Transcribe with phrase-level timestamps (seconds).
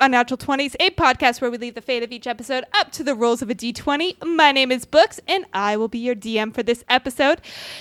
[0.00, 2.90] and welcome Unnatural 20s, a podcast where we leave the fate of each episode up
[2.92, 4.24] to the rules of a d20.
[4.24, 7.40] My name is Books, and I will be your DM for this episode.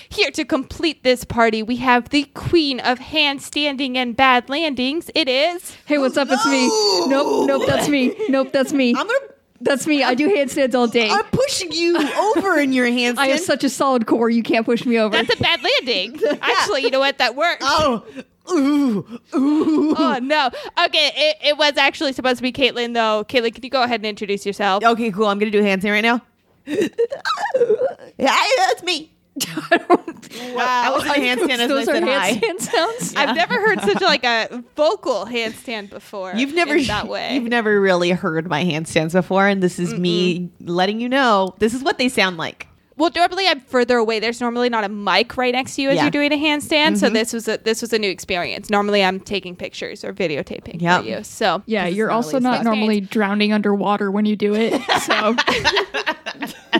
[0.09, 5.09] Here to complete this party, we have the queen of handstanding and bad landings.
[5.15, 5.75] It is.
[5.85, 6.27] Hey, what's up?
[6.31, 6.67] It's me.
[7.09, 8.15] Nope, nope, that's me.
[8.29, 8.89] Nope, that's me.
[8.89, 9.19] I'm gonna.
[9.61, 10.03] That's me.
[10.03, 11.09] I do handstands all day.
[11.09, 13.17] I'm pushing you over in your handstand.
[13.17, 14.29] I have such a solid core.
[14.29, 15.11] You can't push me over.
[15.11, 16.17] That's a bad landing.
[16.41, 17.17] Actually, you know what?
[17.17, 17.65] That works.
[17.67, 18.05] oh,
[18.51, 19.95] ooh, ooh.
[19.97, 20.47] Oh, no.
[20.85, 23.23] Okay, it, it was actually supposed to be Caitlin, though.
[23.27, 24.83] Caitlin, can you go ahead and introduce yourself?
[24.83, 25.25] Okay, cool.
[25.25, 26.21] I'm gonna do a handstand right now.
[28.17, 29.11] yeah, that's me.
[29.47, 32.33] I was in a handstand as I Those are said hi.
[32.33, 33.15] handstand sounds.
[33.17, 36.33] I've never heard such like a vocal handstand before.
[36.35, 37.35] You've never in that way.
[37.35, 41.73] You've never really heard my handstands before, and this is me letting you know this
[41.73, 42.67] is what they sound like.
[42.99, 44.19] Well, normally I'm um, further away.
[44.19, 46.03] There's normally not a mic right next to you as Yeah.
[46.03, 46.97] you're doing a handstand.
[46.97, 47.13] So mm-hmm.
[47.13, 48.69] this was a this was a new experience.
[48.69, 51.01] Normally I'm taking pictures or videotaping Yep.
[51.01, 51.23] for you.
[51.23, 52.77] So Yeah, you're also Lisa's not experience.
[52.77, 54.73] normally drowning underwater when you do it.
[55.01, 55.35] So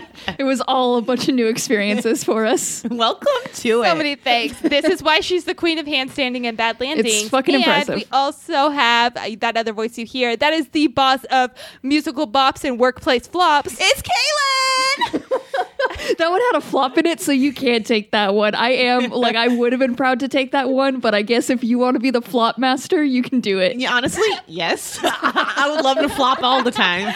[0.38, 2.84] it was all a bunch of new experiences for us.
[2.90, 3.88] Welcome to so it.
[3.88, 4.60] So many things.
[4.60, 7.28] This is why she's the queen of handstanding and bad landings.
[7.28, 7.96] fucking and impressive.
[7.96, 10.36] We also have uh, that other voice you hear.
[10.36, 11.50] That is the boss of
[11.82, 13.76] musical bops and workplace flops.
[13.78, 15.40] it's Kaylin.
[16.18, 18.54] That one had a flop in it, so you can't take that one.
[18.54, 21.50] I am like I would have been proud to take that one, but I guess
[21.50, 23.76] if you want to be the flop master, you can do it.
[23.76, 24.98] yeah, honestly, yes.
[25.02, 27.12] I would love to flop all the time.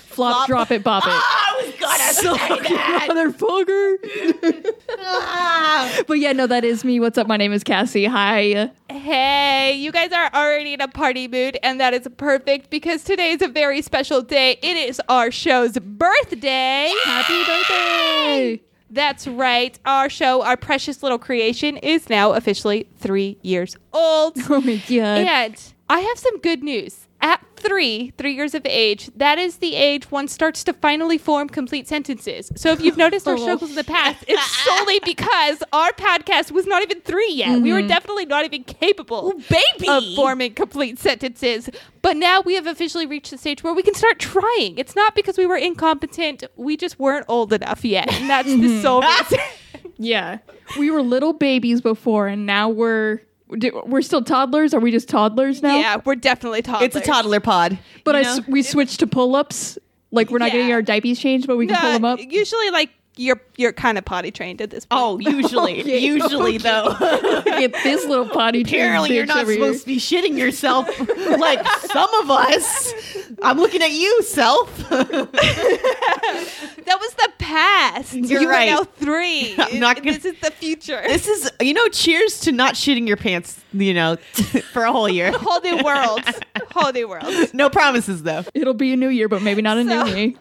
[0.00, 1.10] Flop, drop it, bop it.
[1.10, 3.06] I was gonna say that.
[3.08, 4.74] Motherfucker.
[4.98, 6.02] Ah.
[6.06, 6.98] But yeah, no, that is me.
[7.00, 7.26] What's up?
[7.26, 8.04] My name is Cassie.
[8.06, 8.70] Hi.
[8.88, 13.30] Hey, you guys are already in a party mood, and that is perfect because today
[13.32, 14.58] is a very special day.
[14.62, 16.92] It is our show's birthday.
[17.04, 18.60] Happy birthday.
[18.90, 19.78] That's right.
[19.84, 24.36] Our show, our precious little creation, is now officially three years old.
[24.50, 24.90] Oh my god.
[25.26, 27.06] And I have some good news.
[27.60, 31.86] Three, three years of age, that is the age one starts to finally form complete
[31.86, 32.50] sentences.
[32.56, 33.42] So if you've noticed our Oh.
[33.42, 37.60] struggles in the past, it's solely because our podcast was not even three yet.
[37.60, 37.88] We were mm-hmm.
[37.88, 39.88] definitely not even capable baby.
[39.88, 41.68] of forming complete sentences.
[42.02, 44.78] But now we have officially reached the stage where we can start trying.
[44.78, 48.12] It's not because we were incompetent, we just weren't old enough yet.
[48.12, 48.82] And that's the mm-hmm.
[48.82, 49.38] sole reason.
[49.98, 50.38] Yeah.
[50.78, 53.20] We were little babies before, and now we're
[53.58, 54.74] di- we're still toddlers.
[54.74, 55.76] Are we just toddlers now?
[55.78, 56.94] Yeah, we're definitely toddlers.
[56.94, 57.78] It's a toddler pod.
[58.04, 58.30] But you I know?
[58.36, 59.78] s- we switched to pull ups.
[60.12, 62.18] Like we're not getting our diapers changed, but we can pull them up.
[62.20, 65.00] Usually, like you're you're kind of potty trained at this point.
[65.00, 66.94] Oh, usually, Okay, usually though.
[67.44, 69.60] Get this little potty trained Apparently, you're not over here.
[69.60, 70.88] supposed to be shitting yourself
[71.38, 72.94] like some of us.
[73.42, 74.74] I'm looking at you, self.
[74.88, 75.28] that
[77.00, 78.14] was the past.
[78.14, 78.68] You're you right.
[78.70, 79.54] are now three.
[79.58, 81.00] I'm not gonna- this is the future.
[81.06, 84.16] this is, you know, cheers to not shitting your pants, you know,
[84.72, 85.32] for a whole year.
[85.32, 86.22] whole new world.
[86.72, 87.54] whole new world.
[87.54, 88.44] No promises though.
[88.54, 90.36] It'll be a new year, but maybe not a So- new me.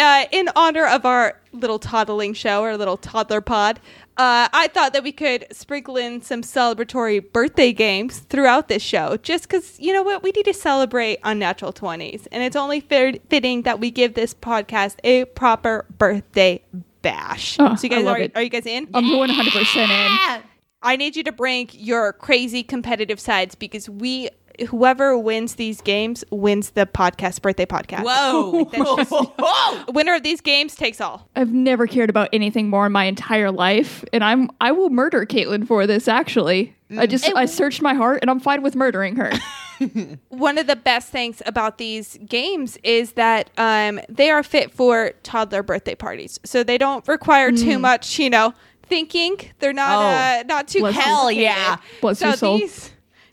[0.00, 3.78] Uh, in honor of our little toddling show, our little toddler pod,
[4.16, 9.18] uh, I thought that we could sprinkle in some celebratory birthday games throughout this show,
[9.18, 13.12] just because you know what, we need to celebrate unnatural twenties, and it's only fair
[13.28, 16.62] fitting that we give this podcast a proper birthday
[17.02, 17.56] bash.
[17.58, 18.88] Oh, so you guys are, are you guys in?
[18.94, 20.42] I'm going 100 percent in.
[20.82, 24.30] I need you to bring your crazy competitive sides because we,
[24.68, 28.04] whoever wins these games, wins the podcast birthday podcast.
[28.04, 28.64] Whoa.
[28.72, 29.84] That's just- Whoa.
[29.92, 31.28] Winner of these games takes all.
[31.36, 35.24] I've never cared about anything more in my entire life, and I'm I will murder
[35.26, 36.08] Caitlin for this.
[36.08, 37.36] Actually, I just Mm.
[37.36, 39.32] I searched my heart, and I'm fine with murdering her.
[40.28, 45.12] One of the best things about these games is that um, they are fit for
[45.22, 49.36] toddler birthday parties, so they don't require too much, you know, thinking.
[49.58, 50.40] They're not Oh.
[50.40, 50.94] uh, not too Bless.
[50.96, 51.76] Hell yeah.
[52.00, 52.58] Bless so your soul.
[52.58, 52.90] these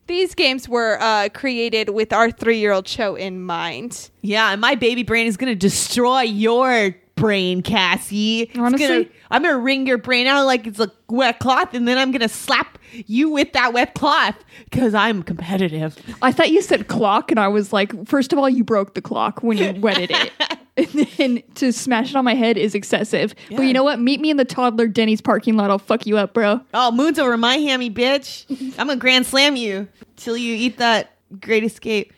[0.07, 4.09] these games were uh, created with our three year old show in mind.
[4.21, 8.43] Yeah, and my baby brain is gonna destroy your brain, Cassie.
[8.43, 11.87] It's Honestly- gonna- I'm gonna wring your brain out like it's a wet cloth, and
[11.87, 14.35] then I'm gonna slap you with that wet cloth
[14.69, 15.97] because I'm competitive.
[16.21, 19.01] I thought you said clock, and I was like, first of all, you broke the
[19.01, 20.31] clock when you wetted it.
[20.93, 23.33] And then to smash it on my head is excessive.
[23.49, 23.99] But you know what?
[23.99, 25.69] Meet me in the toddler Denny's parking lot.
[25.71, 26.61] I'll fuck you up, bro.
[26.73, 28.45] Oh, moon's over my hammy, bitch.
[28.79, 29.87] I'm gonna grand slam you
[30.17, 32.13] till you eat that Great Escape.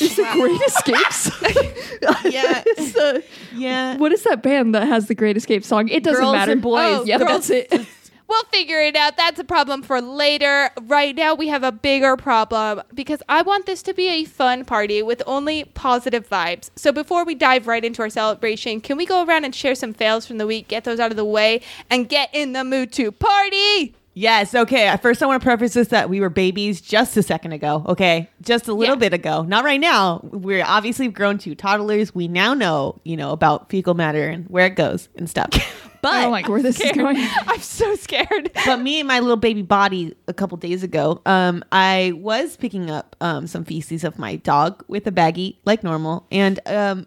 [0.00, 1.30] Is it Great Escapes?
[2.30, 2.62] Yeah.
[2.98, 3.20] Uh,
[3.54, 3.96] Yeah.
[3.98, 5.88] what is that band that has the Great Escape song?
[5.88, 6.52] It doesn't Girls matter.
[6.52, 6.98] and boys.
[7.00, 7.86] Oh, yeah, girls- that's it.
[8.30, 9.16] We'll figure it out.
[9.16, 10.70] That's a problem for later.
[10.82, 14.64] Right now, we have a bigger problem because I want this to be a fun
[14.64, 16.70] party with only positive vibes.
[16.76, 19.92] So, before we dive right into our celebration, can we go around and share some
[19.92, 21.60] fails from the week, get those out of the way,
[21.90, 23.96] and get in the mood to party?
[24.14, 24.54] Yes.
[24.54, 24.96] Okay.
[25.02, 27.84] First, I want to preface this that we were babies just a second ago.
[27.88, 29.00] Okay, just a little Yeah.
[29.00, 29.42] bit ago.
[29.42, 30.20] Not right now.
[30.22, 32.14] We're obviously grown to toddlers.
[32.14, 35.48] We now know, you know, about fecal matter and where it goes and stuff.
[36.02, 37.16] But I don't like where this is going.
[37.46, 38.50] I'm so scared.
[38.66, 42.90] but me and my little baby body a couple days ago, um, I was picking
[42.90, 47.06] up um, some feces of my dog with a baggie like normal, and um,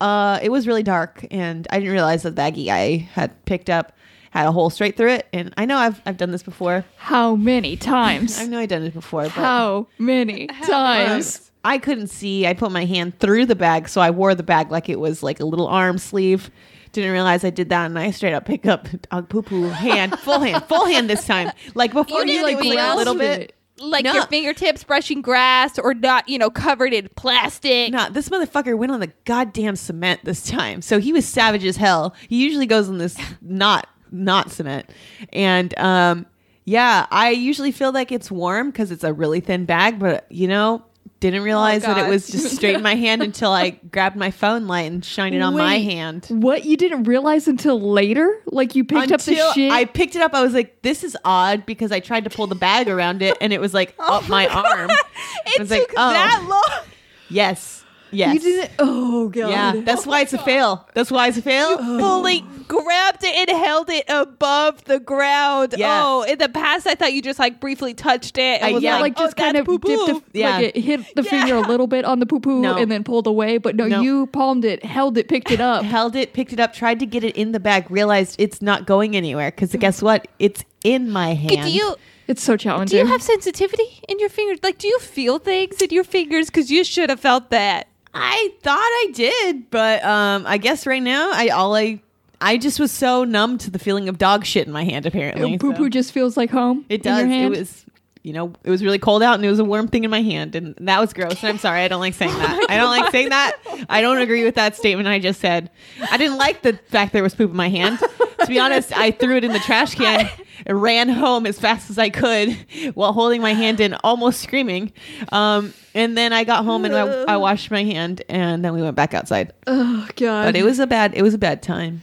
[0.00, 3.92] uh, it was really dark, and I didn't realize the baggie I had picked up
[4.30, 5.26] had a hole straight through it.
[5.32, 6.84] And I know I've I've done this before.
[6.96, 8.38] How many times?
[8.40, 11.50] I know I've done it before, but How many times?
[11.64, 12.46] I couldn't see.
[12.46, 15.22] I put my hand through the bag, so I wore the bag like it was
[15.22, 16.50] like a little arm sleeve.
[16.94, 20.18] Didn't realize I did that, and I straight up pick up dog poo poo hand,
[20.20, 21.50] full hand, full hand this time.
[21.74, 23.54] Like before, You you, didn't it was like a little bit.
[23.80, 24.12] Like No.
[24.14, 27.92] your fingertips brushing grass or not, you know, covered in plastic.
[27.92, 30.80] No, this motherfucker went on the goddamn cement this time.
[30.80, 32.14] So he was savage as hell.
[32.28, 34.88] He usually goes on this not not cement.
[35.32, 36.26] And um
[36.64, 40.46] yeah, I usually feel like it's warm because it's a really thin bag, but you
[40.46, 40.84] know,
[41.30, 44.30] didn't oh, realize that it was just straight in my hand until I grabbed my
[44.30, 46.26] phone light and shined it on my hand.
[46.28, 48.42] What you didn't realize until later?
[48.46, 49.72] Like you picked up the Until shit.
[49.72, 52.46] I picked it up, I was like, "This is odd," because I tried to pull
[52.46, 54.90] the bag around it, and it was like up my arm.
[54.90, 55.02] I
[55.46, 56.86] it was took like, "Oh." that long.
[57.30, 57.83] Yes,
[58.14, 58.70] yes, You didn't.
[58.78, 59.50] Oh god.
[59.50, 60.88] Yeah, that's why it's a fail.
[60.94, 61.78] That's why it's a fail.
[61.78, 65.74] Fully grabbed it and held it above the ground.
[65.76, 66.02] Yeah.
[66.04, 68.82] Oh, in the past, I thought you just like briefly touched it and Uh, was
[68.82, 70.16] yeah, yeah, like oh, just kind of dipped, poo-poo.
[70.16, 70.56] a, Yeah.
[70.58, 72.76] like it hit the finger a little bit on the poo poo No.
[72.76, 73.58] and then pulled away.
[73.58, 74.00] But no, No.
[74.00, 75.84] you palmed it, held it, picked it up.
[75.94, 78.86] Held it, picked it up, tried to get it in the bag, realized it's not
[78.86, 80.26] going anywhere because guess what?
[80.38, 81.52] It's in my hand.
[81.52, 81.94] Okay, do you
[82.26, 82.98] It's so challenging.
[82.98, 84.58] do you have sensitivity in your fingers?
[84.62, 86.46] Like, do you feel things in your fingers?
[86.46, 87.86] Because you should have felt that.
[88.14, 92.00] I thought I did, but um, I guess right now I all I
[92.40, 95.06] I just was so numb to the feeling of dog shit in my hand.
[95.06, 95.88] Apparently, poo poo so.
[95.88, 96.84] just feels like home.
[96.88, 97.24] It does.
[97.24, 97.84] It was,
[98.22, 100.22] you know, it was really cold out and it was a warm thing in my
[100.22, 100.54] hand.
[100.54, 101.42] And that was gross.
[101.42, 101.80] And I'm sorry.
[101.80, 102.66] I don't like saying that.
[102.68, 103.56] I don't like saying that.
[103.88, 105.70] I don't agree with that statement I just said.
[106.10, 107.98] I didn't like the fact there was poop in my hand.
[107.98, 110.28] To be honest, I threw it in the trash can
[110.66, 112.56] and ran home as fast as I could
[112.94, 114.92] while holding my hand in, almost screaming.
[115.30, 118.82] Um, and then I got home and I, I washed my hand and then we
[118.82, 119.52] went back outside.
[119.66, 120.46] Oh god.
[120.46, 122.02] But it was a bad, it was a bad time.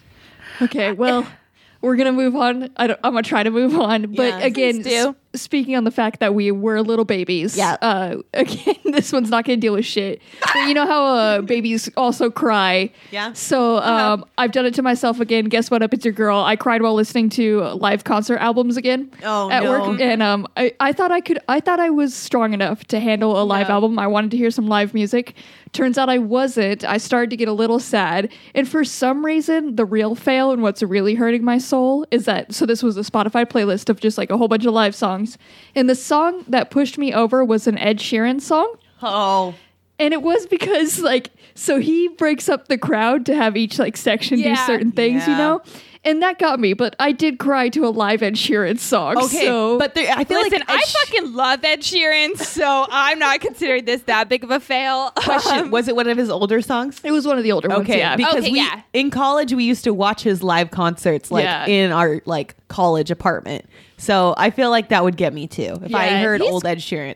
[0.62, 1.28] Okay, well,
[1.82, 2.70] we're gonna move on.
[2.78, 6.20] I I'm gonna try to move on, but Yeah, again, s- speaking on the fact
[6.20, 7.58] that we were little babies.
[7.58, 7.78] Yeah.
[7.82, 10.22] Uh, again, this one's not gonna deal with shit.
[10.42, 12.92] But you know how uh, babies also cry.
[13.12, 13.34] Yeah.
[13.34, 15.46] So um, I've done it to myself again.
[15.46, 15.82] Guess what?
[15.82, 16.40] Up, it's your girl.
[16.40, 19.10] I cried while listening to live concert albums again.
[19.24, 19.72] Oh, at no.
[19.90, 21.40] work, and um, I, I thought I could.
[21.48, 23.76] I thought I was strong enough to handle a live No.
[23.76, 23.98] album.
[24.00, 25.34] I wanted to hear some live music.
[25.74, 26.84] Turns out I wasn't.
[26.84, 28.30] I started to get a little sad.
[28.54, 32.54] And for some reason, the real fail and what's really hurting my soul is that
[32.54, 35.38] so this was a Spotify playlist of just like a whole bunch of live songs.
[35.74, 38.76] And the song that pushed me over was an Ed Sheeran song.
[39.02, 39.56] Oh,
[39.98, 43.96] And it was because like so he breaks up the crowd to have each like
[43.96, 45.62] section do certain things, you know?
[46.04, 49.18] And that got me, but I did cry to a live Ed Sheeran song.
[49.18, 49.46] okay.
[49.46, 52.88] so but there, I feel Listen, like I Ed Sh- fucking love Ed Sheeran, so
[52.90, 55.12] I'm not considering this that big of a fail.
[55.16, 55.60] question.
[55.66, 57.00] Um, was it one of his older songs?
[57.04, 58.16] it was one of the older ones, Okay, yeah.
[58.16, 58.82] because Okay, we yeah.
[58.94, 61.68] in college we used to watch his live concerts like Yeah.
[61.68, 63.66] in our like college apartment.
[63.98, 67.16] So I feel like that would get me too if I heard old Ed Sheeran.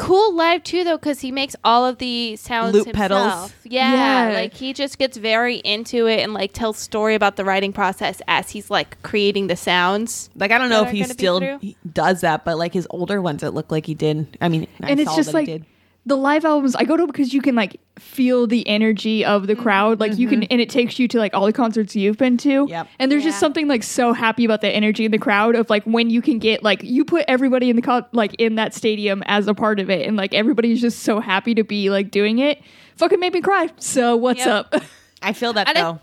[0.00, 3.10] Cool live too though because he makes all of the sounds Loop himself.
[3.10, 3.52] pedals.
[3.64, 4.34] Yeah, Yeah.
[4.34, 8.22] like he just gets very into it and like tells story about the writing process
[8.26, 10.30] as he's like creating the sounds.
[10.34, 13.42] Like I don't know if he still he does that, but like his older ones,
[13.42, 14.38] it looked like he did.
[14.40, 15.66] I mean, I and it's just that he like did.
[16.06, 19.46] The live albums I go to because you can like feel the energy of Mm-hmm.
[19.48, 20.00] the crowd.
[20.00, 22.66] Like you can and it takes you to like all the concerts you've been to.
[22.68, 22.88] Yep.
[22.98, 25.84] And there's just something like so happy about the energy in the crowd of like
[25.84, 29.22] when you can get like you put everybody in the co- like in that stadium
[29.26, 32.38] as a part of it and like everybody's just so happy to be like doing
[32.38, 32.62] it.
[32.96, 33.68] Fucking made me cry.
[33.78, 34.48] So what's Yep.
[34.74, 34.82] up?
[35.22, 36.00] I feel that And I- though.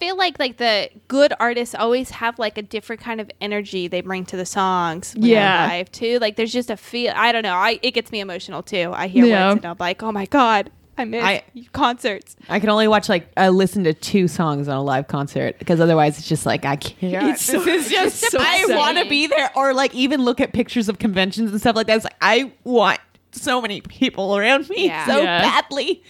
[0.00, 4.00] Feel like like the good artists always have like a different kind of energy they
[4.00, 5.66] bring to the songs when they're Yeah.
[5.68, 8.62] live too like there's just a feel i don't know i it gets me emotional
[8.62, 9.48] too i hear Yeah.
[9.50, 13.08] words and i'm like oh my god i miss I- concerts I can only watch
[13.08, 16.64] like I listen to two songs on a live concert because otherwise it's just like
[16.64, 17.30] I can't.
[17.30, 20.22] It's so- this is just it's so I want to be there or like even
[20.24, 21.96] look at pictures of conventions and stuff like that.
[21.96, 23.00] It's like I want
[23.32, 25.06] so many people around me Yeah.
[25.06, 25.40] so Yeah.
[25.40, 26.02] badly.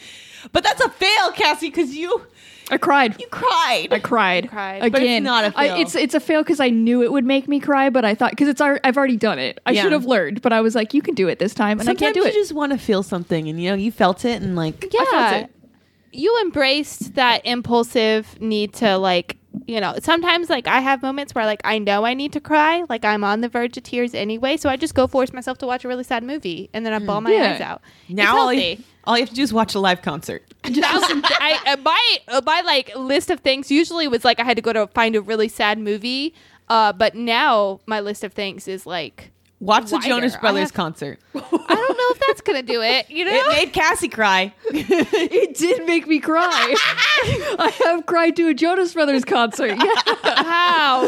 [0.53, 2.27] But that's a fail, Cassie, because you
[2.71, 3.21] I cried.
[3.21, 3.89] you cried.
[3.93, 4.49] I cried.
[4.51, 4.91] cried.
[4.93, 5.77] But it's not a I- fail.
[5.83, 8.31] it's it's a fail because I knew it would make me cry, but I thought
[8.31, 9.61] because it's al- I've already done it.
[9.67, 9.83] I Yeah.
[9.83, 11.95] should have learned, but I was like, you can do it this time, and I
[11.95, 12.33] can't do you it.
[12.33, 15.43] just want to feel something, and you know you felt it, and like yeah felt
[15.45, 15.51] it.
[16.15, 21.47] You embraced that impulsive need to like you know, sometimes like I have moments where
[21.47, 24.57] like I know I need to cry, like I'm on the verge of tears anyway,
[24.57, 26.99] so I just go force myself to watch a really sad movie and then I
[26.99, 27.53] bawl my Yeah.
[27.55, 27.81] eyes out.
[28.09, 30.43] Now all you, all you have to do is watch a live concert.
[30.65, 34.57] Was- I, uh, my uh, my like list of things usually was like I had
[34.57, 36.35] to go to find a really sad movie,
[36.69, 39.31] uh, but now my list of things is like
[39.61, 40.09] Watch the Wider.
[40.09, 41.19] Jonas I Brothers have- concert.
[41.35, 43.09] I don't know if that's gonna do it.
[43.11, 44.53] You know, It made Cassie cry.
[44.67, 46.75] It did make me cry.
[47.59, 49.77] I have cried to a Jonas Brothers concert.
[49.79, 49.95] Yeah.
[50.43, 51.07] how?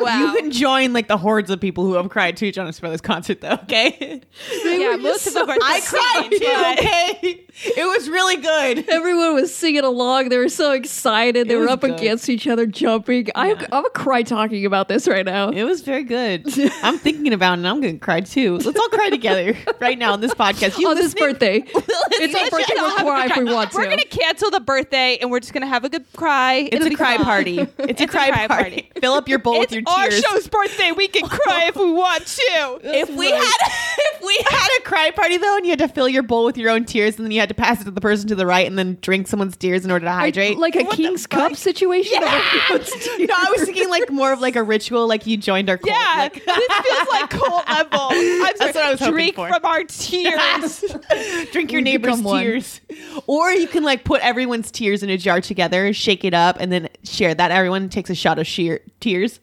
[0.00, 0.18] Wow.
[0.34, 3.00] You can join like the hordes of people who have cried to a Jonas Brothers
[3.00, 3.54] concert, though.
[3.64, 4.22] Okay,
[4.64, 5.56] yeah, most of them are.
[5.62, 6.84] I cried too.
[6.84, 7.44] Okay,
[7.76, 8.88] it was really good.
[8.88, 10.28] Everyone was singing along.
[10.30, 11.48] They were so excited.
[11.48, 11.92] They It were up good.
[11.92, 13.28] against each other, jumping.
[13.34, 13.66] I'm, Yeah.
[13.72, 15.50] I'm a cry talking about this right now.
[15.50, 16.46] It was very good.
[16.82, 18.58] I'm thinking about it and I'm going to cry too.
[18.58, 20.76] Let's all cry together right now on this podcast.
[20.78, 21.62] You On this birthday.
[21.66, 22.74] it's our birthday.
[22.76, 25.84] We'll cry if we want We're gonna cancel the birthday and we're just gonna have
[25.84, 26.68] a good cry.
[26.70, 27.66] It's a cry party.
[27.78, 28.90] It's, a cry, party.
[29.00, 30.18] Fill up your bowl with your tears.
[30.18, 30.92] It's our show's birthday.
[30.92, 32.80] We can cry if we want to.
[32.84, 36.08] if we had if we had a cry party though, and you had to fill
[36.08, 38.00] your bowl with your own tears, and then you had to pass it to the
[38.02, 40.84] person to the right, and then drink someone's tears in order to hydrate, Like a
[40.84, 41.26] King's?
[41.26, 42.20] Cup situation.
[42.20, 42.90] tears.
[43.18, 45.90] no, I was thinking like more of like a ritual, like you joined our cult.
[45.90, 47.90] Yeah, like- this feels like cult level.
[48.10, 49.48] I'm sorry, what I was hoping drink for.
[49.48, 50.80] from our tears.
[51.52, 52.42] drink your We neighbor's become one.
[52.42, 52.80] tears.
[53.26, 56.70] Or you can like put everyone's tears in a jar together, shake it up, and
[56.72, 57.50] then share that.
[57.50, 59.40] Everyone takes a shot of sheer tears.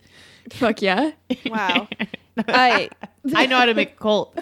[0.52, 1.12] Fuck yeah.
[1.48, 1.88] wow.
[2.48, 2.90] I
[3.36, 4.38] I know how to make a cult.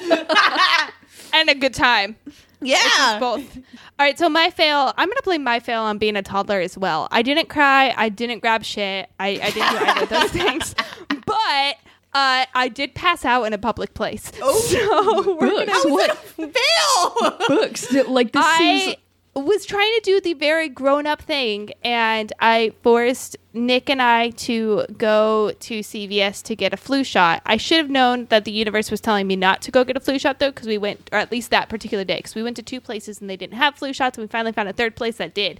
[1.34, 2.16] and a good time.
[2.62, 3.20] Yeah.
[3.20, 3.58] Both.
[3.58, 6.60] All right, so my fail, I'm going to blame my fail on being a toddler
[6.60, 7.08] as well.
[7.12, 7.94] I didn't cry.
[7.96, 9.10] I didn't grab shit.
[9.20, 10.76] I, I didn't do either of those things.
[11.26, 11.76] But
[12.16, 14.32] uh, I did pass out in a public place.
[14.42, 14.60] Oh.
[14.62, 15.86] so we're Books.
[15.86, 17.38] What Fail.
[17.50, 17.92] books?
[17.92, 18.96] Like this I seems.
[19.36, 24.30] was trying to do the very grown up thing, and I forced Nick and I
[24.30, 27.42] to go to CVS to get a flu shot.
[27.46, 30.00] I should have known that the universe was telling me not to go get a
[30.00, 32.56] flu shot, though, because we went, or at least that particular day, because we went
[32.56, 34.96] to two places and they didn't have flu shots, and we finally found a third
[34.96, 35.60] place that did.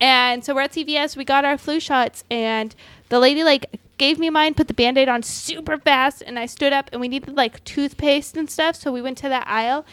[0.00, 2.74] And so we're at CVS, we got our flu shots, and
[3.10, 6.46] the lady, like, gave me mine, put the band aid on super fast, and I
[6.46, 9.84] stood up, and we needed, like, toothpaste and stuff, so we went to that aisle.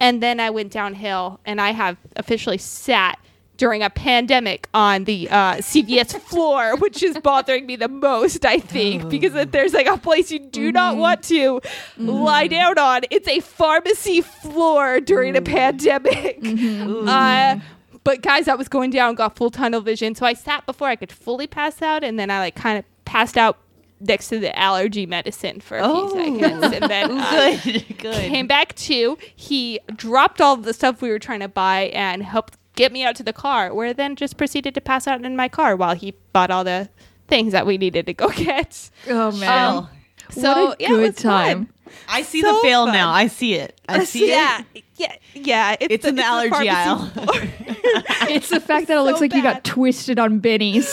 [0.00, 3.18] And then I went downhill, and I have officially sat
[3.56, 8.58] during a pandemic on the uh, CVS floor, which is bothering me the most, I
[8.58, 11.60] think, because if there's like a place you do not want to
[11.96, 16.40] lie down on, it's a pharmacy floor during a pandemic.
[16.42, 17.58] Uh,
[18.04, 20.96] but guys, I was going down, got full tunnel vision, so I sat before I
[20.96, 23.58] could fully pass out, and then I like kind of passed out
[24.00, 26.10] next to the allergy medicine for a Oh.
[26.10, 27.98] few seconds, and then uh, good.
[27.98, 28.28] Good.
[28.30, 32.56] came back to he dropped all the stuff we were trying to buy and helped
[32.76, 35.48] get me out to the car where then just proceeded to pass out in my
[35.48, 36.88] car while he bought all the
[37.28, 39.76] things that we needed to go get Oh man.
[39.76, 39.88] Um,
[40.30, 41.66] so what a yeah, it good time.
[41.66, 41.73] fun.
[42.08, 42.94] I see So the fail fun.
[42.94, 43.10] now.
[43.10, 43.80] I see it.
[43.88, 44.84] I see yeah it.
[44.96, 47.12] yeah yeah It's in the allergy pharmacy aisle.
[48.30, 50.88] It's the fact that it looks so like you got twisted on bennies.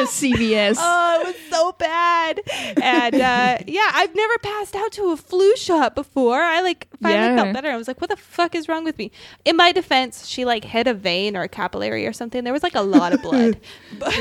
[0.00, 0.76] CVS.
[0.78, 2.40] oh it was so bad
[2.82, 7.20] and uh, yeah i've never passed out to a flu shot before i like finally
[7.36, 7.42] Yeah.
[7.42, 9.10] felt better i was like what the fuck is wrong with me
[9.44, 12.62] in my defense she like hit a vein or a capillary or something there was
[12.62, 13.60] like a lot of blood
[13.98, 14.12] but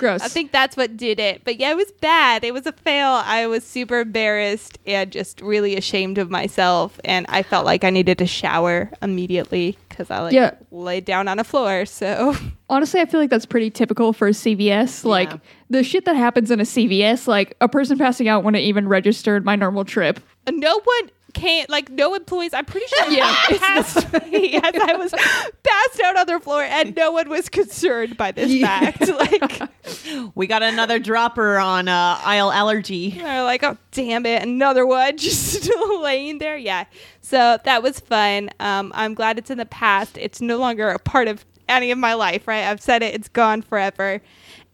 [0.00, 0.22] Gross.
[0.22, 1.44] I think that's what did it.
[1.44, 2.42] But yeah, it was bad.
[2.42, 3.20] It was a fail.
[3.24, 6.98] I was super embarrassed and just really ashamed of myself.
[7.04, 10.52] And I felt like I needed to shower immediately because I like Yeah.
[10.70, 11.84] laid down on a floor.
[11.86, 12.34] So
[12.70, 15.04] Honestly, I feel like that's pretty typical for a CVS.
[15.04, 15.30] Like
[15.68, 19.44] the shit that happens in a CVS, like a person passing out wouldn't even registered
[19.44, 20.18] my normal trip.
[20.50, 22.52] no one can't like no employees.
[22.54, 23.34] I'm pretty sure Yeah.
[23.58, 28.16] passed me as I was passed out on their floor, and no one was concerned
[28.16, 28.90] by this Yeah.
[28.90, 29.10] fact.
[29.90, 33.10] Like We got another dropper on uh, aisle allergy.
[33.10, 36.56] they're like, oh damn it, another one just still laying there.
[36.56, 36.84] Yeah.
[37.20, 38.50] So that was fun.
[38.60, 40.16] Um, I'm glad it's in the past.
[40.18, 42.64] It's no longer a part of any of my life, right?
[42.64, 44.20] I've said it, it's gone forever.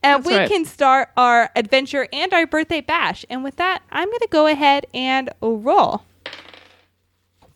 [0.02, 0.48] And That's we right.
[0.48, 3.24] can start our adventure and our birthday bash.
[3.28, 6.02] And with that, I'm gonna go ahead and roll.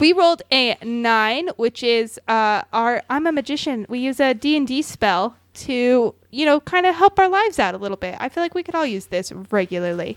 [0.00, 3.02] We rolled a nine, which is uh, our.
[3.10, 3.84] I'm a magician.
[3.90, 7.58] We use a D and D spell to, you know, kind of help our lives
[7.58, 8.16] out a little bit.
[8.18, 10.16] I feel like we could all use this regularly.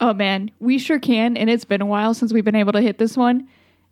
[0.00, 1.36] Oh man, we sure can.
[1.36, 3.46] And it's been a while since we've been able to hit this one.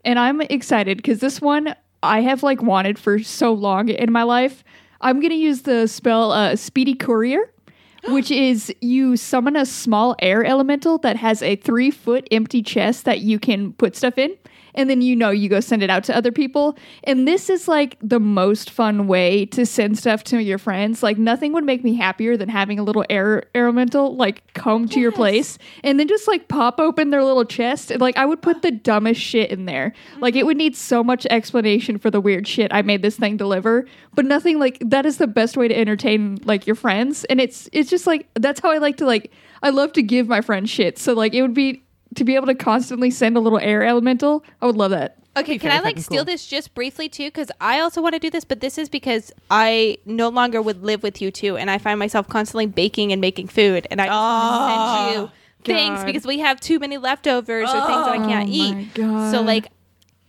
[0.04, 4.24] And I'm excited because this one I have like wanted for so long in my
[4.24, 4.64] life.
[5.00, 7.52] I'm going to use the spell uh, Speedy Courier,
[8.08, 13.04] which is you summon a small air elemental that has a three foot empty chest
[13.04, 14.36] that you can put stuff in.
[14.74, 16.76] And then you know you go send it out to other people.
[17.04, 21.02] And this is like the most fun way to send stuff to your friends.
[21.02, 25.00] Like nothing would make me happier than having a little air elemental like come to
[25.00, 27.90] your place and then just like pop open their little chest.
[27.90, 29.92] And like I would put the dumbest shit in there.
[30.18, 33.36] Like it would need so much explanation for the weird shit I made this thing
[33.36, 33.86] deliver.
[34.14, 37.24] But nothing like that is the best way to entertain like your friends.
[37.24, 40.28] And it's it's just like that's how I like to like I love to give
[40.28, 40.98] my friends shit.
[40.98, 41.82] So like it would be
[42.16, 44.44] to be able to constantly send a little air elemental.
[44.60, 45.16] I would love that.
[45.36, 46.24] Okay, can I like steal cool.
[46.24, 47.28] this just briefly too?
[47.28, 50.82] Because I also want to do this, but this is because I no longer would
[50.82, 54.06] live with you two, and I find myself constantly baking and making food, and I
[54.06, 55.30] just wanna send you
[55.64, 58.74] things because we have too many leftovers or things that I can't Oh eat.
[58.74, 59.30] my God.
[59.30, 59.68] So like.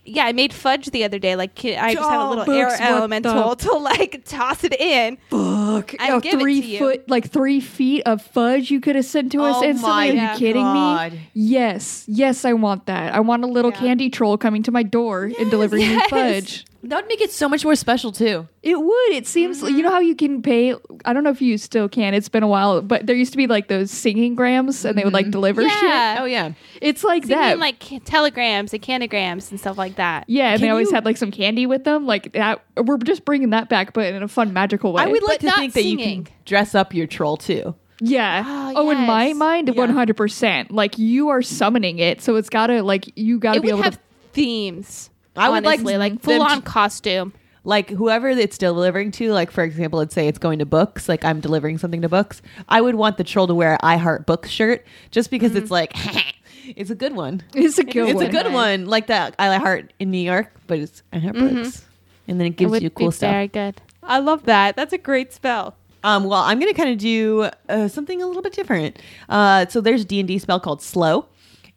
[0.03, 1.35] Yeah, I made fudge the other day.
[1.35, 4.23] Like ki- I just have a Oh, little air Books, what elemental the- to like
[4.25, 5.17] toss it in.
[5.29, 5.93] Fuck.
[5.99, 6.79] I'll a give it three to you.
[6.79, 9.89] foot, like three feet of fudge you could have sent to us Oh instantly.
[9.91, 11.13] my Are you kidding God.
[11.13, 11.29] me?
[11.33, 12.03] Yes.
[12.07, 13.13] Yes, I want that.
[13.13, 13.77] I want a little Yeah.
[13.79, 16.65] candy troll coming to my door and delivering me fudge.
[16.83, 18.47] That would make it so much more special too.
[18.63, 19.11] It would.
[19.11, 19.75] It seems Mm-hmm.
[19.75, 20.73] you know how you can pay.
[21.05, 22.13] I don't know if you still can.
[22.15, 25.03] It's been a while, but there used to be like those singing grams, and they
[25.03, 25.85] would like deliver Mm-hmm.
[25.85, 26.13] Yeah.
[26.15, 26.21] shit.
[26.21, 26.53] Oh yeah.
[26.81, 27.59] It's like So you that.
[27.59, 30.25] like telegrams and canagrams and stuff like that.
[30.27, 32.63] yeah, and Can they always you- had like some candy with them, like that.
[32.75, 35.03] We're just bringing that back, but in a fun, magical way.
[35.03, 37.75] I would like But to not think that you can dress up your troll too.
[38.03, 38.41] Yeah.
[38.43, 40.71] Ah, oh, in my mind, one hundred percent.
[40.71, 43.83] Like you are summoning it, so it's gotta like you gotta It be would able
[43.83, 44.01] have to.
[44.33, 45.10] themes.
[45.35, 47.33] I would like like full on costume.
[47.63, 51.23] Like whoever it's delivering to, like for example, let's say it's going to books, like
[51.23, 52.41] I'm delivering something to books.
[52.67, 55.93] I would want the troll to wear I Heart Books shirt just because it's like
[56.65, 57.43] it's a good one.
[57.53, 58.25] It's a good It's one.
[58.25, 61.85] a good one, like that I Heart in New York, but it's I Heart Books,
[62.27, 63.29] and then it gives you cool stuff.
[63.31, 63.79] Very good.
[64.01, 64.75] I love that.
[64.75, 65.75] That's a great spell.
[66.03, 68.97] Um, well, I'm gonna kind of do uh, something a little bit different.
[69.29, 71.27] Uh, so there's D and D spell called Slow,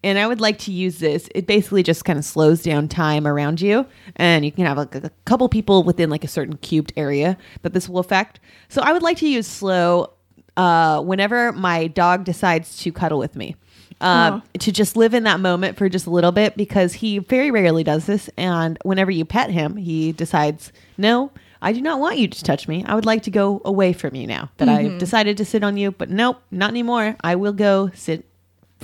[0.05, 1.29] and I would like to use this.
[1.35, 4.95] It basically just kind of slows down time around you, and you can have like
[4.95, 8.39] a, couple people within like a certain cubed area that this will affect.
[8.69, 10.13] So I would like to use Slow
[10.57, 13.57] uh, whenever my dog decides to cuddle with me.
[14.01, 17.51] Um, To just live in that moment for just a little bit because he very
[17.51, 18.29] rarely does this.
[18.37, 21.31] And whenever you pet him, he decides, no,
[21.63, 22.85] I do not want you to touch me.
[22.87, 25.79] I would like to go away from you now that I've decided to sit on
[25.79, 27.17] you, but nope, not anymore.
[27.23, 28.27] I will go sit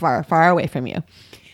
[0.01, 1.03] far, far away from you.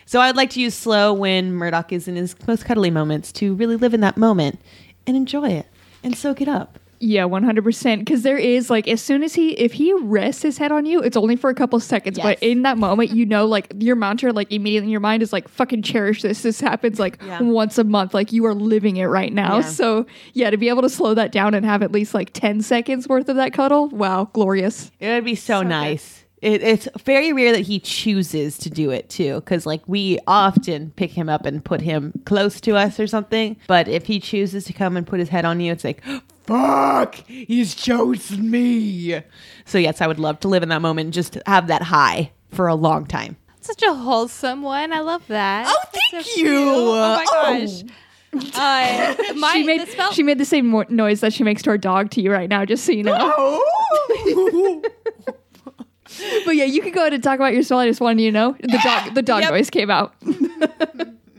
[0.07, 3.55] So I'd like to use slow when Murdoch is in his most cuddly moments to
[3.55, 4.61] really live in that moment
[5.07, 5.67] and enjoy it
[6.03, 6.79] and soak it up.
[6.99, 8.07] Yeah, one hundred percent.
[8.07, 11.03] Because there is like, as soon as he, if he rests his head on you,
[11.03, 12.19] it's only for a couple seconds.
[12.19, 15.31] But in that moment, you know, like your mantra, like immediately in your mind is
[15.31, 17.43] like, "Fucking cherish this." This happens like Yeah.
[17.43, 18.15] once a month.
[18.15, 19.57] Like you are living it right now.
[19.57, 19.63] Yeah.
[19.63, 22.63] So yeah, to be able to slow that down and have at least like ten
[22.63, 24.91] seconds worth of that cuddle, wow, glorious.
[24.99, 25.69] It would be so, good.
[25.69, 26.25] nice.
[26.43, 30.91] It, it's very rare that he chooses to do it too, because like we often
[30.97, 33.57] pick him up and put him close to us or something.
[33.67, 36.03] But if he chooses to come and put his head on you, it's like,
[36.47, 39.23] fuck, he's chosen me.
[39.65, 42.33] So yes, I would love to live in that moment and just have that high
[42.51, 43.37] for a long time.
[43.63, 44.93] Such a wholesome one.
[44.93, 45.67] I love that.
[45.69, 46.45] Oh, thank so you.
[46.47, 46.57] cute.
[46.59, 47.67] Oh my Oh.
[47.67, 47.83] gosh.
[48.55, 50.13] Uh, my she made the spell.
[50.13, 52.51] she made the same mo- noise that she makes to her dog to you right
[52.51, 53.17] now, just so you know.
[53.19, 54.83] Oh.
[56.45, 57.79] but yeah, you can go ahead and talk about your spell.
[57.79, 59.51] I just wanted you to know the dog the dog Yep.
[59.53, 60.15] noise came out.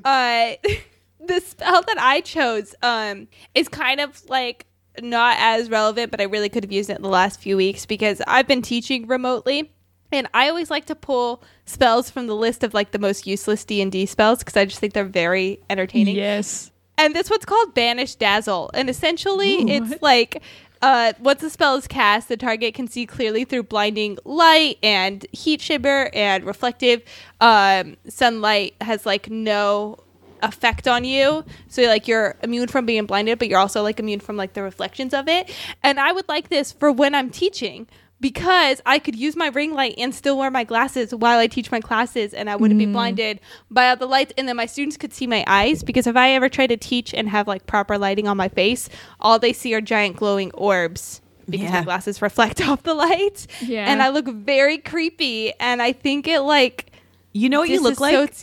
[0.06, 0.52] uh,
[1.26, 4.66] the spell that I chose um, is kind of like
[5.02, 7.86] not as relevant, but I really could have used it in the last few weeks
[7.86, 9.72] because I've been teaching remotely.
[10.10, 13.66] And I always like to pull spells from the list of like the most useless
[13.66, 16.16] D and D spells because I just think they're very entertaining.
[16.16, 16.72] yes.
[16.98, 18.72] And this one's called Banish Dazzle.
[18.74, 20.42] And essentially, it's like
[20.82, 25.26] uh, once the spell is cast, the target can see clearly through blinding light and
[25.32, 27.02] heat shimmer and reflective
[27.42, 29.98] um, sunlight has like no
[30.44, 31.44] effect on you.
[31.68, 34.64] So like you're immune from being blinded, but you're also like immune from like the
[34.64, 35.54] reflections of it.
[35.84, 37.88] And I would like this for when I'm teaching
[38.20, 41.72] because I could use my ring light and still wear my glasses while I teach
[41.72, 42.94] my classes and I wouldn't be mm.
[42.94, 46.16] blinded by all the lights and then my students could see my eyes because if
[46.16, 49.54] I ever try to teach and have like proper lighting on my face, all they
[49.54, 53.48] see are giant glowing orbs because my glasses reflect off the light.
[53.62, 53.90] Yeah.
[53.90, 56.92] And I look very creepy and I think it like
[57.34, 58.42] You know what you look like?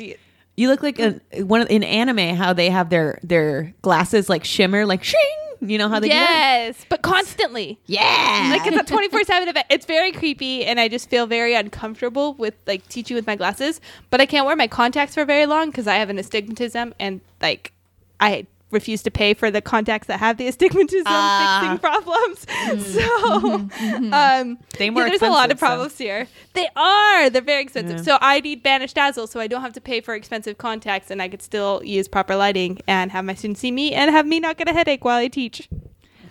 [0.56, 4.44] You look like a one of, in anime how they have their their glasses like
[4.44, 5.43] shimmer like shing.
[5.70, 6.14] You know how they do?
[6.14, 7.78] Yes, but constantly.
[7.86, 8.48] Yeah.
[8.50, 12.34] like it's a 24 7 event it's very creepy and i just feel very uncomfortable
[12.34, 15.70] with like teaching with my glasses but i can't wear my contacts for very long
[15.70, 17.72] because i have an astigmatism and like
[18.20, 21.60] i refuse to pay for the contacts that have the astigmatism Ah.
[21.62, 22.44] fixing problems.
[22.46, 22.80] Mm-hmm.
[23.04, 26.26] So, um, They yeah, there's a lot of expensive, so- problems here.
[26.54, 27.30] They are.
[27.30, 27.98] They're very expensive.
[27.98, 28.02] Yeah.
[28.02, 31.22] So I need Banish Dazzle, so I don't have to pay for expensive contacts, and
[31.22, 34.40] I could still use proper lighting and have my students see me and have me
[34.40, 35.68] not get a headache while I teach.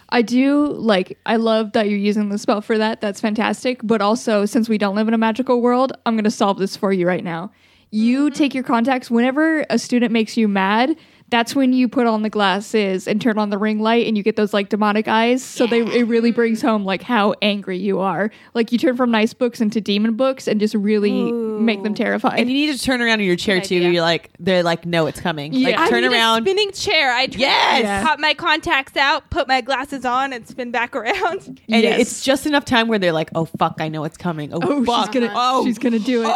[0.09, 3.01] I do like I love that you're using the spell for that.
[3.01, 3.79] That's fantastic.
[3.83, 6.93] But also, since we don't live in a magical world, I'm gonna solve this for
[6.93, 7.51] you right now.
[7.89, 10.95] You take your contacts whenever a student makes you mad.
[11.33, 14.21] That's when you put on the glasses and turn on the ring light, and you
[14.21, 15.43] get those like demonic eyes.
[15.43, 18.29] So they it really brings home like how angry you are.
[18.53, 22.39] Like you turn from nice books into demon books, and just really make them terrified.
[22.39, 23.75] And you need to turn around in your chair Good too.
[23.77, 23.89] idea.
[23.89, 25.53] You're like, they're like, no, it's coming.
[25.53, 25.79] Yeah.
[25.81, 26.41] Like, turn I need around.
[26.43, 27.11] A spinning chair.
[27.11, 27.81] I try Yes!
[27.81, 28.03] Yeah.
[28.03, 31.47] pop my contacts out, put my glasses on, and spin back around.
[31.67, 31.99] and Yes.
[31.99, 34.53] it's just enough time where they're like, oh fuck, I know it's coming.
[34.53, 35.11] Oh, oh, fuck.
[35.11, 36.35] she's gonna oh, she's gonna do it.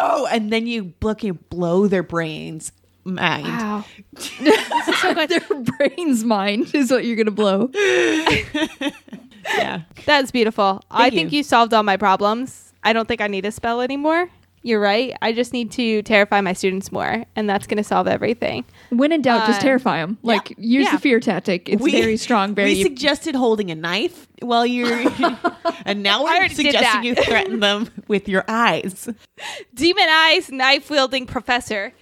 [0.00, 2.72] oh, and then you look and blow their brains
[3.10, 3.46] mind.
[3.46, 3.84] Wow.
[5.26, 7.70] Their brain's mind is what you're gonna blow.
[9.56, 9.82] Yeah.
[10.06, 10.82] That's beautiful.
[10.90, 11.38] I Thank think you.
[11.38, 12.72] you solved all my problems.
[12.84, 14.28] I don't think I need a spell anymore.
[14.62, 15.16] You're right.
[15.22, 18.66] I just need to terrify my students more, and that's going to solve everything.
[18.90, 20.18] When in doubt, just Uh, terrify them.
[20.22, 20.92] Like use Yeah.
[20.92, 21.66] the fear tactic.
[21.68, 22.54] It's very strong.
[22.54, 24.86] Very We suggested holding a knife while you're,
[25.86, 29.08] and now I we're suggesting you threaten them with your eyes.
[29.74, 31.94] Demon eyes, knife wielding professor.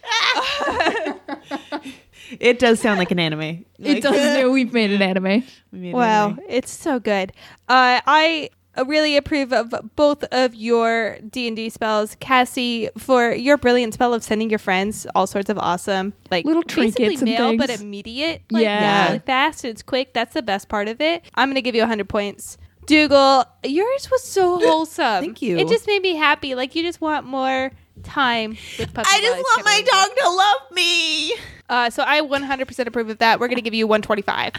[2.41, 3.65] It does sound like an anime.
[3.79, 5.45] it does know we've made an anime.
[5.73, 6.41] We made an Wow, anime.
[6.49, 7.33] it's so good.
[7.69, 8.51] Uh, I
[8.87, 14.15] really approve of both of your D and D spells, Cassie, for your brilliant spell
[14.15, 18.43] of sending your friends all sorts of awesome, like Little trinkets and mail, but immediate.
[18.51, 19.07] Like, Yeah.
[19.07, 19.65] really fast.
[19.65, 20.13] It's quick.
[20.15, 21.23] That's the best part of it.
[21.35, 22.59] I'm gonna give you hundred points.
[22.87, 25.23] Dougal, yours was so wholesome.
[25.23, 25.59] Thank you.
[25.59, 26.55] It just made me happy.
[26.55, 27.71] Like you just want more
[28.05, 31.35] time with puppy I just want my dog to love me.
[31.69, 33.41] Uh, so I 100% approve of that.
[33.41, 34.53] We're gonna give you 125.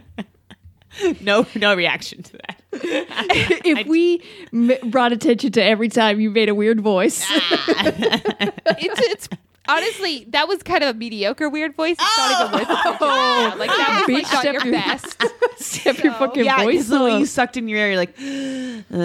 [1.20, 2.55] No, no reaction to that.
[2.82, 9.28] If we m- brought attention to every time you made a weird voice, it's, it's
[9.68, 11.96] honestly that was kind of a mediocre weird voice.
[11.98, 12.96] It's not even worth it.
[13.00, 13.54] Oh.
[13.58, 15.22] Like that was like Bitch, not step your your- best.
[15.58, 17.20] step your So- fucking yeah, voice because the way up.
[17.20, 18.18] you sucked in your air, you're like,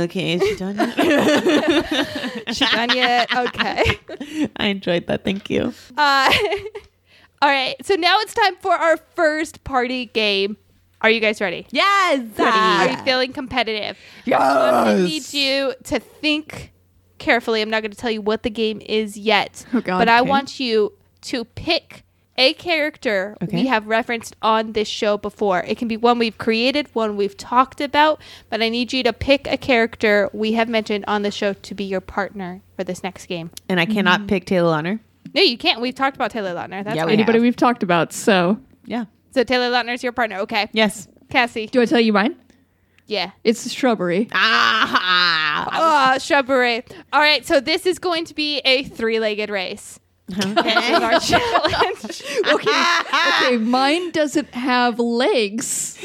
[0.05, 1.97] okay, is she done yet?
[2.55, 3.33] She done yet?
[3.35, 3.99] Okay.
[4.57, 5.23] I enjoyed that.
[5.23, 5.73] Thank you.
[5.97, 6.33] Uh,
[7.41, 7.75] all right.
[7.85, 10.57] So now it's time for our first party game.
[11.01, 11.65] Are you guys ready?
[11.71, 12.27] Yes.
[12.39, 13.97] Are you feeling competitive?
[14.25, 14.39] Yes.
[14.41, 16.71] I'm gonna need you to think
[17.17, 17.61] carefully.
[17.61, 20.19] I'm not going to tell you what the game is yet, Oh, God, but I
[20.21, 20.29] okay.
[20.29, 22.03] want you to pick
[22.37, 23.61] a character Okay.
[23.61, 25.59] we have referenced on this show before.
[25.67, 29.13] It can be one we've created, one we've talked about, but I need you to
[29.13, 33.03] pick a character we have mentioned on the show to be your partner for this
[33.03, 33.51] next game.
[33.69, 34.27] And I cannot mm-hmm.
[34.27, 34.99] pick Taylor Lautner.
[35.35, 35.79] No, you can't.
[35.81, 36.83] We've talked about Taylor Lautner.
[36.83, 37.07] That's Yeah, fine.
[37.07, 37.43] we Anybody have.
[37.43, 38.13] we've talked about.
[38.13, 39.05] So, Yeah.
[39.31, 40.37] So Taylor Lautner's your partner.
[40.39, 40.69] Okay.
[40.73, 41.07] Yes.
[41.29, 41.67] Cassie.
[41.67, 42.35] do I tell you mine?
[43.07, 43.31] Yeah.
[43.43, 44.27] It's shrubbery.
[44.33, 46.13] Ah.
[46.13, 46.83] Oh, shrubbery.
[47.13, 49.99] All right, so this is going to be a three-legged race.
[50.29, 52.23] Is our challenge.
[52.53, 52.83] Okay,
[53.45, 53.57] okay.
[53.57, 55.97] Mine doesn't have legs.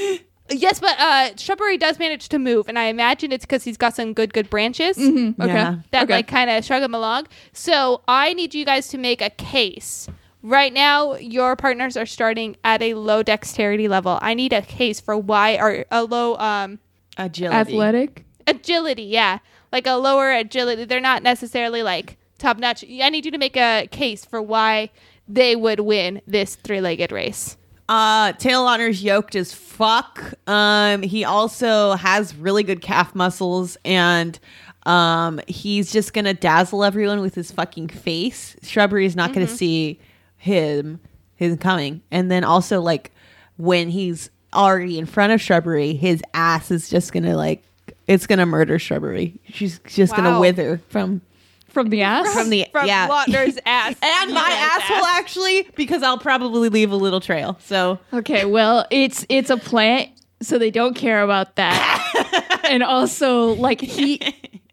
[0.50, 3.94] yes, but uh, shrubbery does manage to move, and I imagine it's because he's got
[3.94, 5.76] some good, good branches Okay, Yeah.
[5.92, 6.12] that okay.
[6.14, 7.26] like kind of shrug him along.
[7.52, 10.08] So I need you guys to make a case.
[10.42, 14.18] Right now, your partners are starting at a low dexterity level.
[14.22, 16.78] I need a case for why are a low um
[17.18, 17.56] Agility.
[17.72, 18.24] athletic.
[18.46, 19.38] agility yeah
[19.72, 23.56] like a lower agility they're not necessarily like top notch i need you to make
[23.56, 24.90] a case for why
[25.26, 27.56] they would win this three-legged race
[27.88, 30.34] Uh, Taylor Lautner's yoked as fuck.
[30.48, 34.38] Um, he also has really good calf muscles and
[34.84, 38.56] um, he's just gonna dazzle everyone with his fucking face.
[38.62, 39.98] Shrubbery is not gonna see
[40.46, 41.00] him
[41.34, 42.00] his coming.
[42.10, 43.12] And then also like
[43.58, 47.62] when he's already in front of Shrubbery, his ass is just gonna like
[48.06, 49.38] it's gonna murder Shrubbery.
[49.48, 51.20] She's just gonna wither from
[51.68, 52.32] From the ass?
[52.32, 53.08] from the from yeah.
[53.08, 55.18] Lautner's ass and my Lautner's asshole ass.
[55.18, 57.58] actually because I'll probably leave a little trail.
[57.62, 62.60] So Okay, well, it's it's a plant, so they don't care about that.
[62.70, 64.20] and also, like he,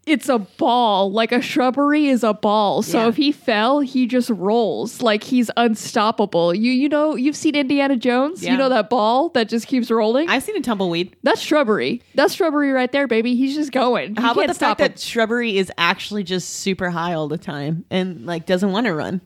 [0.06, 1.10] it's a ball.
[1.12, 2.82] Like a shrubbery is a ball.
[2.82, 3.08] So Yeah.
[3.08, 5.02] if he fell, he just rolls.
[5.02, 6.54] Like he's unstoppable.
[6.54, 8.42] You you know you've seen Indiana Jones.
[8.42, 8.52] Yeah.
[8.52, 10.28] You know that ball that just keeps rolling.
[10.28, 11.16] I've seen a tumbleweed.
[11.22, 12.02] That's shrubbery.
[12.14, 13.34] That's shrubbery right there, baby.
[13.34, 14.16] He's just going.
[14.16, 14.88] How you about the fact him.
[14.88, 18.94] that Shrubbery is actually just super high all the time and like doesn't want to
[18.94, 19.20] run?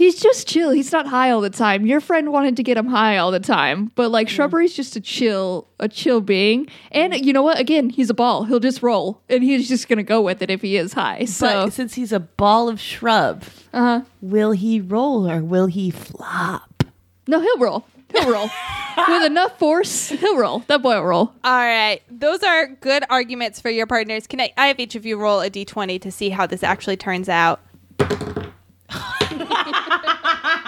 [0.00, 0.70] He's just chill.
[0.70, 1.84] He's not high all the time.
[1.84, 5.00] Your friend wanted to get him high all the time, but like Shrubbery's just a
[5.00, 6.68] chill, a chill being.
[6.90, 7.58] And you know what?
[7.58, 8.44] Again, he's a ball.
[8.44, 11.26] He'll just roll, and he's just gonna go with it if he is high.
[11.26, 14.00] So, but since he's a ball of shrub, uh huh.
[14.22, 16.82] will he roll or will he flop?
[17.26, 17.84] No, he'll roll.
[18.10, 18.48] He'll roll.
[19.06, 20.60] With enough force, he'll roll.
[20.60, 21.34] That boy will roll.
[21.44, 22.00] All right.
[22.10, 24.26] Those are good arguments for your partners.
[24.26, 26.96] Can I, I have each of you roll a d20 to see how this actually
[26.96, 27.60] turns out?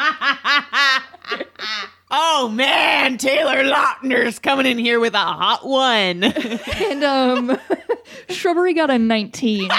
[2.14, 6.22] Oh man, Taylor Lautner's coming in here with a hot one.
[6.76, 7.58] And um
[8.28, 9.70] Shrubbery got a 19.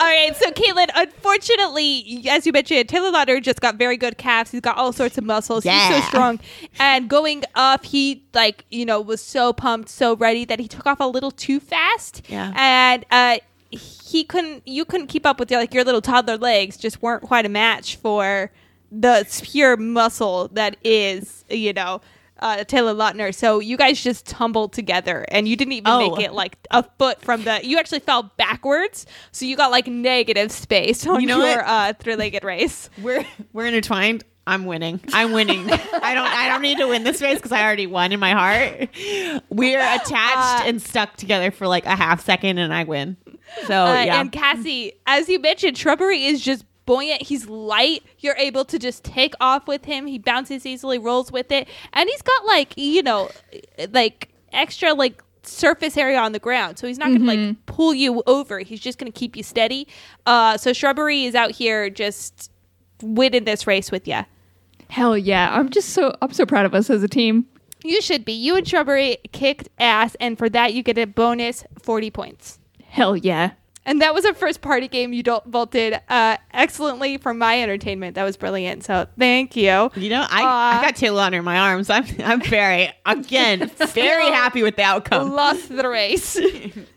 [0.00, 4.50] All right, so Caitlin, unfortunately, as you mentioned, Taylor Lautner just got very good calves.
[4.50, 5.64] He's got all sorts of muscles.
[5.64, 5.92] Yeah.
[5.92, 6.40] He's so strong.
[6.78, 10.86] And going up, he like you know was so pumped, so ready that he took
[10.86, 12.22] off a little too fast.
[12.28, 12.52] Yeah.
[12.56, 13.38] And uh,
[13.70, 14.66] he couldn't.
[14.66, 16.76] You couldn't keep up with your like your little toddler legs.
[16.76, 18.50] Just weren't quite a match for
[18.90, 22.00] the pure muscle that is you know.
[22.40, 23.34] Uh, Taylor Lautner.
[23.34, 26.14] So you guys just tumbled together, and you didn't even Oh.
[26.14, 27.58] make it like a foot from the.
[27.66, 31.94] You actually fell backwards, so you got like negative space on You know your uh,
[31.98, 32.90] three-legged race.
[33.02, 34.22] we're we're intertwined.
[34.48, 35.00] I'm winning.
[35.12, 35.70] I'm winning.
[35.70, 38.32] I don't I don't need to win this race because I already won in my
[38.32, 38.88] heart.
[39.50, 43.16] We're attached Uh, and stuck together for like a half second and I win.
[43.66, 44.20] So Uh, yeah.
[44.20, 47.22] And Cassie, as you mentioned, Shrubbery is just buoyant.
[47.22, 48.02] He's light.
[48.20, 50.06] You're able to just take off with him.
[50.06, 53.30] He bounces easily, rolls with it, and he's got like you know,
[53.92, 56.78] like extra like surface area on the ground.
[56.78, 58.58] So he's not gonna like pull you over.
[58.60, 59.86] He's just gonna keep you steady.
[60.26, 62.50] Uh, so Shrubbery is out here just
[63.02, 64.22] winning this race with you.
[64.90, 65.50] Hell yeah.
[65.52, 67.46] I'm just so I'm so proud of us as a team.
[67.84, 68.32] You should be.
[68.32, 72.58] You and Shrubbery kicked ass, and for that you get a bonus forty points.
[72.84, 73.52] Hell yeah.
[73.88, 78.14] And that was a first party game you don't vaulted uh, excellently for my entertainment.
[78.16, 78.84] That was brilliant.
[78.84, 79.90] So thank you.
[79.96, 81.88] you know, I, Uh, I got Taylor Lautner in my arms.
[81.90, 85.30] I'm I'm very again very happy with the outcome.
[85.32, 86.38] Lost the race.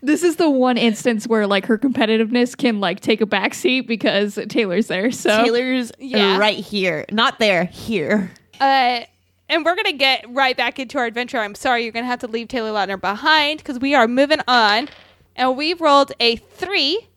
[0.04, 4.38] This is the one instance where like her competitiveness can like take a backseat because
[4.48, 5.10] Taylor's there.
[5.12, 6.38] So Taylor's Yeah.
[6.38, 7.04] right here.
[7.10, 8.32] Not there, here.
[8.60, 9.00] uh,
[9.48, 11.38] and we're gonna get right back into our adventure.
[11.38, 14.88] I'm sorry, you're gonna have to leave Taylor Lautner behind because we are moving on,
[15.36, 17.08] and we've rolled a three,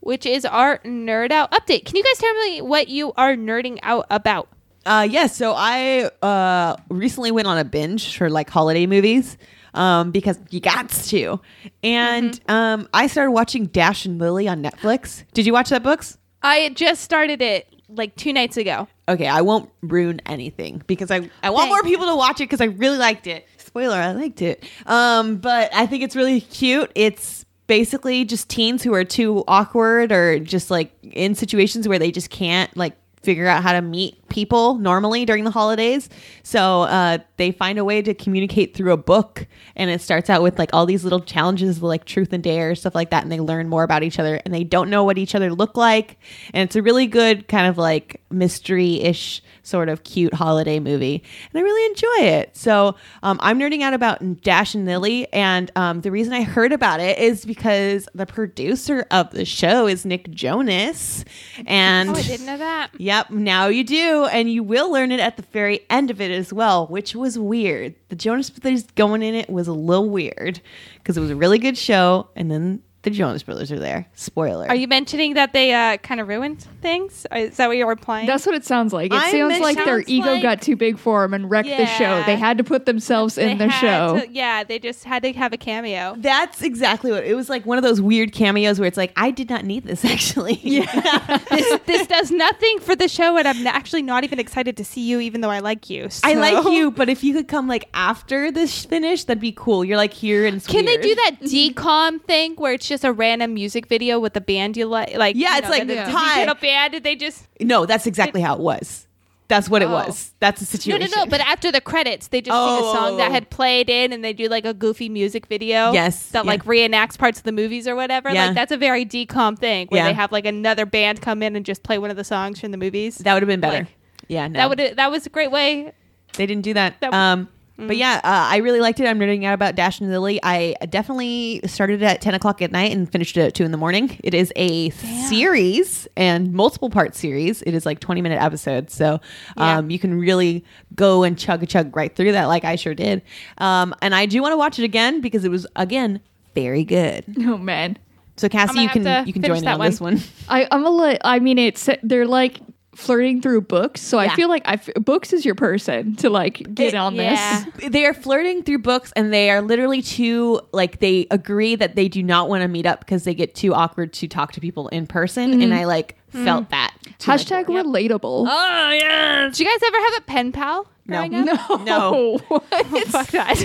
[0.00, 1.84] which is our nerd out update.
[1.84, 4.48] Can you guys tell me what you are nerding out about?
[4.84, 5.36] Uh, yes.
[5.36, 9.38] so I uh, recently went on a binge for like holiday movies
[9.74, 11.40] um, because you got to.
[11.82, 15.24] And um, I started watching Dash and Lily on Netflix.
[15.34, 16.18] Did you watch that books?
[16.42, 18.88] I just started it like two nights ago.
[19.08, 21.82] Okay, I won't ruin anything because I, I want Thanks.
[21.82, 23.46] more people to watch it because I really liked it.
[23.58, 24.64] Spoiler, I liked it.
[24.86, 26.90] Um, but I think it's really cute.
[26.94, 27.41] It's
[27.72, 32.28] basically just teens who are too awkward or just like in situations where they just
[32.28, 36.08] can't like figure out how to meet people normally during the holidays.
[36.42, 40.42] So uh, they find a way to communicate through a book, and it starts out
[40.42, 43.40] with like all these little challenges, like truth and dare, stuff like that, and they
[43.40, 46.18] learn more about each other, and they don't know what each other look like,
[46.54, 51.60] and it's a really good kind of like mystery-ish sort of cute holiday movie, and
[51.60, 52.56] I really enjoy it.
[52.56, 56.72] So um, I'm nerding out about Dash and Lily, and um, the reason I heard
[56.72, 61.24] about it is because the producer of the show is Nick Jonas,
[61.66, 62.90] and Oh, I didn't know that.
[63.12, 66.30] Yep, now you do, and you will learn it at the very end of it
[66.30, 67.94] as well, which was weird.
[68.08, 70.62] The Jonas Brothers going in it was a little weird
[70.94, 74.06] because it was a really good show, and then the Jonas Brothers are there.
[74.14, 74.66] Spoiler.
[74.68, 77.26] Are you mentioning that they uh, kind of ruined things?
[77.34, 78.26] Is that what you're implying?
[78.26, 79.12] that's what it sounds like.
[79.12, 81.68] It I sounds meant- like their ego like- got too big for them and wrecked
[81.68, 82.04] the show.
[82.04, 82.26] Yeah.
[82.26, 84.20] They had to put themselves in They the had show.
[84.20, 86.14] to- yeah, they just had to have a cameo.
[86.18, 87.66] That's exactly what it was like.
[87.66, 90.60] One of those weird cameos where it's like, I did not need this actually.
[90.62, 94.76] Yeah, this this does nothing for the show, and I'm n- actually not even excited
[94.76, 96.08] to see you, even though I like you.
[96.22, 99.52] I like so- you, but if you could come like after this finish, that'd be
[99.52, 99.84] cool.
[99.84, 101.02] You're like here and it's Can they weird.
[101.02, 104.86] do that DCOM thing where it's just a random music video with the band you
[104.86, 105.14] like?
[105.16, 106.04] Like Yeah, you it's know, like, the, yeah.
[106.04, 106.34] the hi.
[106.36, 106.92] digital band.
[106.92, 109.06] Did they just No, that's exactly how it was.
[109.48, 109.92] That's what it Oh.
[109.92, 110.32] was.
[110.40, 111.00] That's the situation.
[111.10, 111.24] no, no?
[111.24, 111.30] no.
[111.30, 112.90] But after the credits, they just sing Oh.
[112.90, 115.92] a song that had played in, and they do like a goofy music video.
[115.92, 116.50] Yes, that yeah.
[116.50, 118.30] like reenacts parts of the movies or whatever.
[118.30, 118.46] Yeah.
[118.46, 120.08] Like that's a very DCOM thing where Yeah.
[120.08, 122.70] they have like another band come in and just play one of the songs from
[122.70, 123.18] the movies.
[123.18, 123.78] that would have been better.
[123.80, 123.96] Like,
[124.28, 124.58] yeah, no.
[124.58, 125.92] That would that was a great way.
[126.34, 126.94] They didn't do that.
[127.00, 127.48] That- um,
[127.86, 129.06] but yeah, uh, I really liked it.
[129.06, 130.40] I'm nerding out about Dash and Lily.
[130.42, 133.76] I definitely started at 10 o'clock at night and finished it at 2 in the
[133.78, 134.18] morning.
[134.22, 137.62] It is a series and multiple part series.
[137.62, 138.94] It is like 20 minute episodes.
[138.94, 139.20] So
[139.56, 140.64] um, you can really
[140.94, 143.22] go and chug a chug right through that, like I sure did.
[143.58, 146.20] Um, and I do want to watch it again because it was, again,
[146.54, 147.24] very good.
[147.40, 147.98] oh man.
[148.36, 150.20] So Cassie, you can you can join in that on this one.
[150.48, 152.60] I, I'm a li- I mean, it's they're like
[152.94, 154.00] flirting through books.
[154.02, 157.14] So I feel like I f- books is your person to like get It- on
[157.14, 157.64] yeah.
[157.76, 157.90] this.
[157.90, 162.08] they are flirting through books and they are literally too like they agree that they
[162.08, 164.88] do not want to meet up because they get too awkward to talk to people
[164.88, 165.72] in person and mm-hmm.
[165.72, 166.70] i like felt mm-hmm.
[166.70, 167.82] that to my Hashtag core.
[167.82, 168.46] relatable.
[168.48, 170.86] oh yeah Did you guys ever have a pen pal?
[171.06, 171.28] No.
[171.28, 171.70] growing up?
[171.70, 172.38] no, No.
[172.48, 172.86] What?
[173.08, 173.58] Fuck that.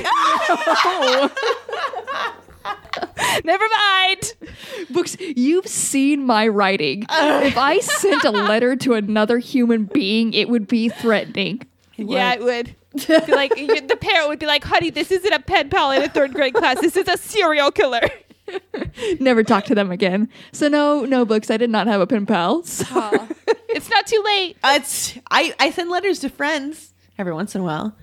[3.46, 4.34] Never mind.
[4.90, 5.18] books.
[5.20, 7.06] You've seen my writing.
[7.10, 11.62] if I sent a letter to another human being, it would be threatening.
[11.96, 12.76] Yeah, it would.
[13.08, 16.02] Be like you- the parent would be like, "Honey, this isn't a pen pal in
[16.04, 16.80] a third grade class.
[16.82, 18.02] This is a serial killer."
[19.20, 20.30] Never talk to them again.
[20.52, 21.52] So no, no books.
[21.52, 22.64] I did not have a pen pal.
[22.66, 23.28] So Aw.
[23.70, 24.58] it's not too late.
[24.64, 27.96] Uh, it's i i send letters to friends every once in a while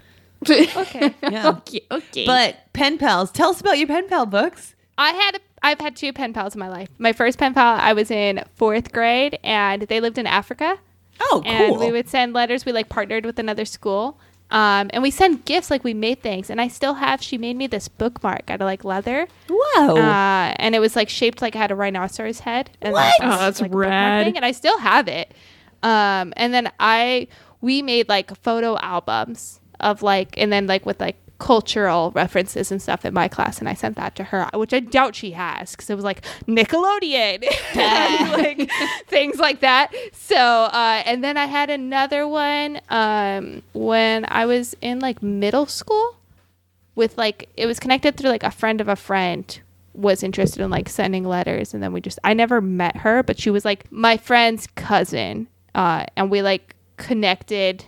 [0.50, 1.14] Okay.
[1.30, 2.26] yeah okay, okay.
[2.26, 6.12] but pen pals tell us about your pen pal books I had I've had two
[6.12, 6.88] pen pals in my life.
[6.98, 10.78] My first pen pal, I was in fourth grade, and they lived in Africa.
[11.20, 11.52] oh cool!
[11.52, 12.64] and we would send letters.
[12.64, 15.70] We like partnered with another school, um, and we send gifts.
[15.70, 17.22] Like we made things, and I still have.
[17.22, 21.08] She made me this bookmark out of like leather, whoa uh, and it was like
[21.08, 22.70] shaped like it had a rhinoceros head.
[22.82, 23.14] And What?
[23.22, 24.26] Oh, that's like, rad.
[24.26, 25.32] thing, and I still have it.
[25.82, 27.28] Um, and then I
[27.60, 32.80] we made like photo albums of like, and then like with like cultural references and
[32.80, 35.72] stuff in my class and I sent that to her which I doubt she has
[35.72, 38.70] because it was like Nickelodeon like
[39.08, 39.92] things like that.
[40.12, 45.66] So uh, and then I had another one um, when I was in like middle
[45.66, 46.16] school
[46.94, 49.60] with like it was connected through like a friend of a friend
[49.92, 53.38] was interested in like sending letters and then we just I never met her but
[53.38, 57.84] she was like my friend's cousin uh and we like connected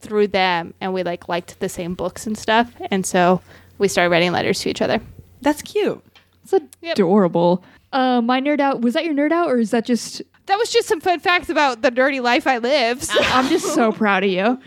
[0.00, 3.40] through them and we like liked the same books and stuff and so
[3.78, 5.00] we started writing letters to each other
[5.42, 6.02] that's cute
[6.44, 7.62] it's adorable.
[7.92, 10.22] Uh, my nerd out was that your nerd out or is that just?
[10.46, 13.74] that was just some fun facts about the dirty life I live so- I'm just
[13.74, 14.58] so proud of you.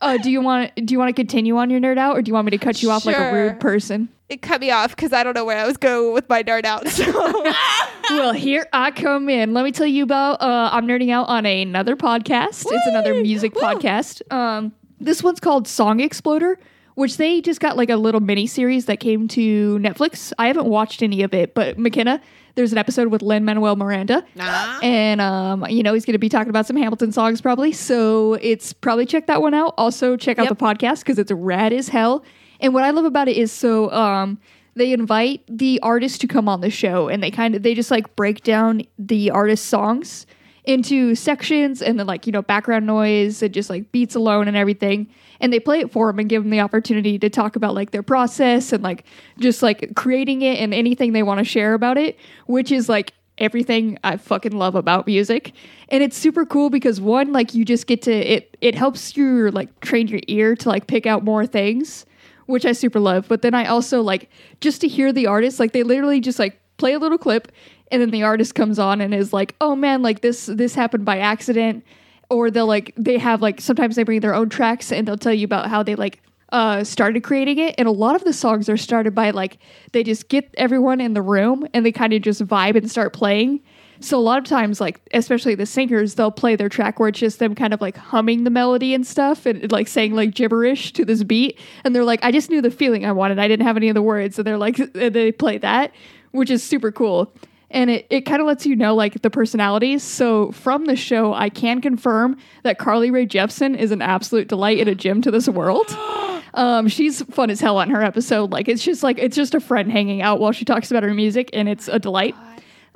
[0.00, 2.28] Uh, do you want do you want to continue on your nerd out or do
[2.28, 3.32] you want me to cut you off like a Sure.
[3.32, 4.08] rude person?
[4.28, 6.64] it cut me off because I don't know where I was going with my nerd
[6.66, 7.10] out so
[8.10, 9.54] well, here I come in.
[9.54, 10.40] Let me tell you about.
[10.42, 12.66] Uh, I'm nerding out on another podcast.
[12.68, 14.20] It's another music podcast.
[14.32, 16.58] Um, this one's called Song Exploder,
[16.94, 20.32] which they just got like a little mini series that came to Netflix.
[20.38, 22.20] I haven't watched any of it, but McKenna,
[22.56, 24.80] there's an episode with Lin Manuel Miranda, Ah.
[24.82, 27.70] and um, you know he's going to be talking about some Hamilton songs probably.
[27.72, 29.74] So it's probably check that one out.
[29.78, 30.58] Also check out Yep.
[30.58, 32.24] the podcast because it's rad as hell.
[32.60, 34.38] And what I love about it is so um,
[34.74, 37.92] they invite the artist to come on the show, and they kind of they just
[37.92, 40.26] like break down the artist's songs
[40.68, 44.56] into sections, and then like you know background noise and just like beats alone and
[44.56, 45.08] everything.
[45.40, 47.90] And they play it for them and give them the opportunity to talk about like
[47.90, 49.04] their process and like
[49.38, 53.14] just like creating it and anything they want to share about it, which is like
[53.38, 55.52] everything I fucking love about music.
[55.88, 59.50] And it's super cool because one, like you just get to it it helps you
[59.50, 62.04] like train your ear to like pick out more things,
[62.46, 63.26] which I super love.
[63.26, 64.28] But then I also like
[64.60, 67.52] just to hear the artist, like they literally just like play a little clip
[67.90, 71.04] and then the artist comes on and is like, "Oh man, like this this happened
[71.04, 71.84] by accident."
[72.30, 75.32] Or they'll like they have like sometimes they bring their own tracks and they'll tell
[75.32, 77.74] you about how they like uh, started creating it.
[77.78, 79.58] And a lot of the songs are started by like
[79.92, 83.12] they just get everyone in the room and they kind of just vibe and start
[83.12, 83.60] playing.
[84.00, 87.18] So a lot of times, like especially the singers, they'll play their track where it's
[87.18, 90.92] just them kind of like humming the melody and stuff and like saying like gibberish
[90.92, 91.58] to this beat.
[91.82, 93.38] And they're like, I just knew the feeling I wanted.
[93.38, 94.38] I didn't have any of the words.
[94.38, 95.92] And they're like, they play that,
[96.32, 97.32] which is super cool.
[97.70, 100.02] And it, it kind of lets you know like the personalities.
[100.02, 104.78] So from the show, I can confirm that Carly Rae Jepsen is an absolute delight
[104.78, 105.86] and a gem to this world.
[106.54, 108.50] Um, she's fun as hell on her episode.
[108.50, 111.12] Like it's just like it's just a friend hanging out while she talks about her
[111.12, 112.34] music, and it's a delight.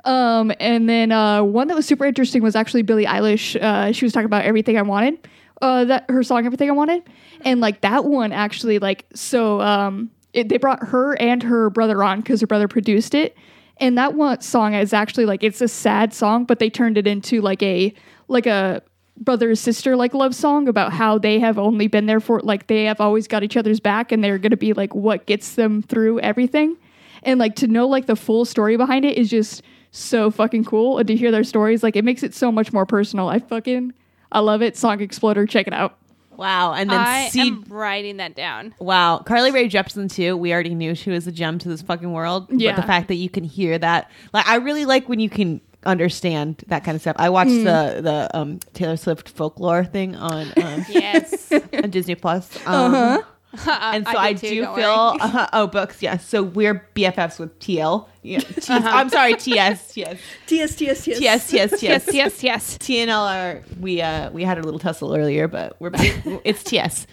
[0.05, 3.55] Um, and then uh, one that was super interesting was actually Billie Eilish.
[3.61, 5.27] Uh, she was talking about everything I wanted.
[5.61, 7.03] Uh, that her song "Everything I Wanted,"
[7.41, 9.61] and like that one actually like so.
[9.61, 13.37] Um, it, they brought her and her brother on because her brother produced it,
[13.77, 17.07] and that one song is actually like it's a sad song, but they turned it
[17.07, 17.93] into like a
[18.27, 18.81] like a
[19.17, 22.85] brother sister like love song about how they have only been there for like they
[22.85, 26.19] have always got each other's back and they're gonna be like what gets them through
[26.19, 26.75] everything.
[27.21, 30.97] And like to know like the full story behind it is just so fucking cool
[30.97, 33.29] and to hear their stories like it makes it so much more personal.
[33.29, 33.93] I fucking
[34.31, 34.75] i love it.
[34.75, 35.97] Song exploder check it out
[36.37, 36.73] Wow.
[36.73, 38.73] And then I see am writing that down.
[38.79, 40.35] Wow, Carly Rae Jepsen too.
[40.37, 42.47] We already knew she was a gem to this fucking world.
[42.49, 42.71] Yeah.
[42.75, 45.61] But the fact that you can hear that, like, I really like when you can
[45.85, 47.15] understand that kind of stuff.
[47.19, 47.63] I watched Hmm.
[47.65, 51.51] the the um, Taylor Swift folklore thing on um, Yes.
[51.51, 52.49] on Disney Plus.
[52.65, 53.21] Um,
[53.67, 56.27] and so I I, do too, do feel uh, oh books yes.
[56.27, 58.07] So we're BFFs with TL.
[58.23, 59.95] Yeah, T- I'm sorry, TS.
[59.97, 61.19] Yes, TS, TS, TS.
[61.19, 61.83] TS, TS, TS.
[61.83, 62.77] yes, yes, yes.
[62.79, 66.23] TNL are we uh we had a little tussle earlier, but we're back.
[66.43, 67.05] it's TS.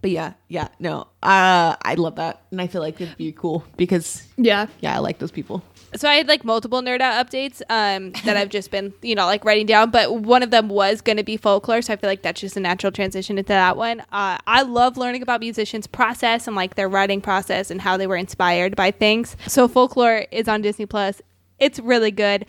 [0.00, 3.64] But yeah, yeah, no, uh, I love that, and I feel like it'd be cool
[3.76, 4.66] because Yeah.
[4.80, 5.64] yeah, I like those people.
[5.96, 9.26] So I had like multiple nerd out updates um, that I've just been, you know,
[9.26, 9.90] like writing down.
[9.90, 12.56] But one of them was going to be folklore, so I feel like that's just
[12.56, 14.00] a natural transition into that one.
[14.12, 18.06] Uh, I love learning about musicians' process and like their writing process and how they
[18.06, 19.36] were inspired by things.
[19.46, 21.22] So folklore is on Disney Plus.
[21.58, 22.44] It's really good.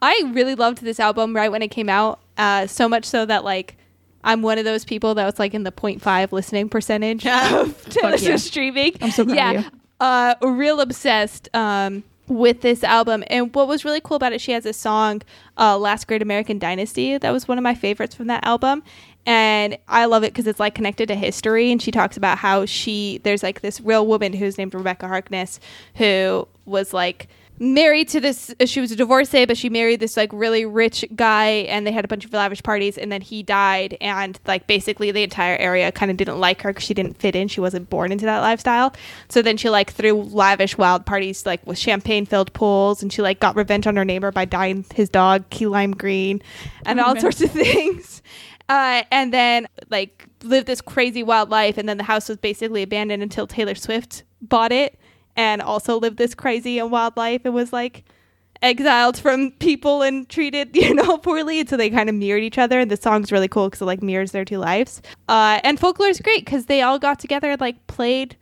[0.00, 3.44] I really loved this album right when it came out, uh, so much so that
[3.44, 3.76] like.
[4.24, 8.16] I'm one of those people that was like in the 0.5 listening percentage of Taylor
[8.16, 8.34] yeah.
[8.34, 8.96] Streaming.
[9.00, 9.68] I'm so yeah,
[10.00, 13.24] uh, real obsessed um, with this album.
[13.28, 15.22] And what was really cool about it, she has a song,
[15.56, 18.82] uh, "Last Great American Dynasty," that was one of my favorites from that album.
[19.26, 21.72] And I love it because it's like connected to history.
[21.72, 25.58] And she talks about how she there's like this real woman who's named Rebecca Harkness
[25.96, 27.28] who was like
[27.58, 31.46] married to this she was a divorcee but she married this like really rich guy
[31.68, 35.10] and they had a bunch of lavish parties and then he died and like basically
[35.10, 37.48] the entire area kind of didn't like her because she didn't fit in.
[37.48, 38.94] She wasn't born into that lifestyle.
[39.28, 43.22] So then she like threw lavish wild parties like with champagne filled pools and she
[43.22, 46.42] like got revenge on her neighbor by dyeing his dog key lime green
[46.84, 48.22] and all sorts of things.
[48.68, 52.82] Uh, and then like lived this crazy wild life and then the house was basically
[52.82, 54.98] abandoned until taylor swift bought it
[55.36, 58.04] and also lived this crazy and wild life and was like
[58.62, 61.60] exiled from people and treated you know poorly.
[61.60, 62.80] And so they kind of mirrored each other.
[62.80, 65.02] And the song's really cool because it like mirrors their two lives.
[65.28, 68.36] Uh, and folklore is great because they all got together and like played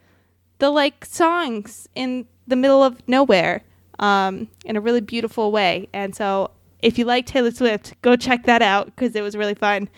[0.59, 3.63] the like songs in the middle of nowhere
[3.99, 5.89] um, in a really beautiful way.
[5.93, 6.51] And so
[6.85, 9.89] if you like taylor swift go check that out because it was really fun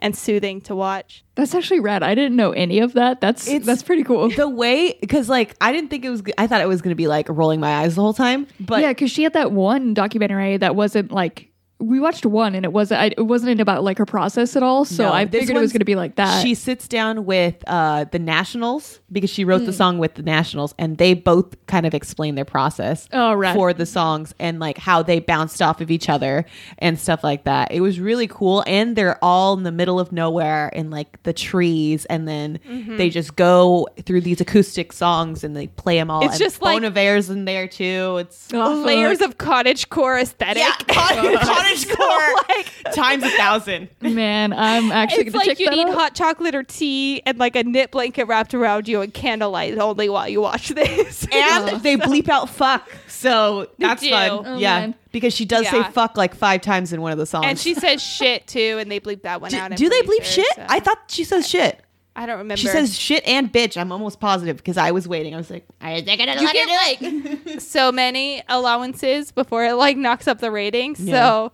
[0.00, 2.02] and soothing to watch That's actually rad.
[2.02, 3.20] I didn't know any of that.
[3.20, 4.28] That's It's- that's pretty cool.
[4.30, 6.22] The way because like I didn't think it was.
[6.22, 8.80] g- I thought it was gonna be like rolling my eyes the whole time, but
[8.82, 11.49] yeah, because she had that one documentary that wasn't like
[11.80, 14.84] we watched one and it wasn't I, it wasn't about like her process at all.
[14.84, 16.42] So No, I this figured it was one's- going to be like that.
[16.42, 20.74] She sits down with uh, the Nationals because she wrote the song with the Nationals,
[20.78, 23.54] and they both kind of explain their process Oh, right.
[23.54, 26.44] for the songs and like how they bounced off of each other
[26.78, 27.72] and stuff like that.
[27.72, 31.32] It was really cool, and they're all in the middle of nowhere in like the
[31.32, 32.96] trees, and then Mm-hmm.
[32.98, 36.22] they just go through these acoustic songs and they play them all.
[36.24, 38.18] It's and just like- Bon Iver's in there too.
[38.20, 41.40] It's Oh, layers of cottage core aesthetic yeah, cottage,
[41.70, 43.88] cottage core like, times a thousand.
[44.00, 45.94] Man, I'm actually it's going to like check you that need out.
[45.94, 50.08] hot chocolate or tea and like a knit blanket wrapped around you and candlelight only
[50.08, 51.26] while you watch this.
[51.32, 52.88] and they bleep out fuck.
[53.08, 54.30] So that's fun.
[54.44, 54.80] Oh, yeah.
[54.80, 54.94] man.
[55.12, 57.46] Because she does say fuck like five times in one of the songs.
[57.46, 59.72] and she says shit too, and they bleep that one do, out.
[59.72, 60.54] I'm do they bleep sure, shit?
[60.54, 61.82] so- I thought she says shit.
[62.16, 62.56] I don't remember.
[62.56, 63.80] She says shit and bitch.
[63.80, 65.34] I'm almost positive because I was waiting.
[65.34, 69.96] I was like, I think I you get like so many allowances before it like
[69.96, 70.96] knocks up the rating.
[70.96, 71.52] So,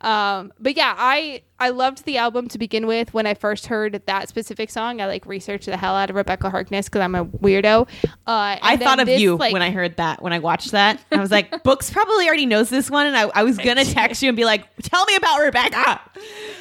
[0.00, 3.14] um, but yeah, I I loved the album to begin with.
[3.14, 6.50] When I first heard that specific song, I like researched the hell out of Rebecca
[6.50, 7.88] Harkness because I'm a weirdo.
[8.04, 11.00] Uh, I thought of this, you like- when I heard that, when I watched that.
[11.10, 13.06] I was like, Books probably already knows this one.
[13.06, 16.00] And I, I was going to text you and be like, tell me about Rebecca.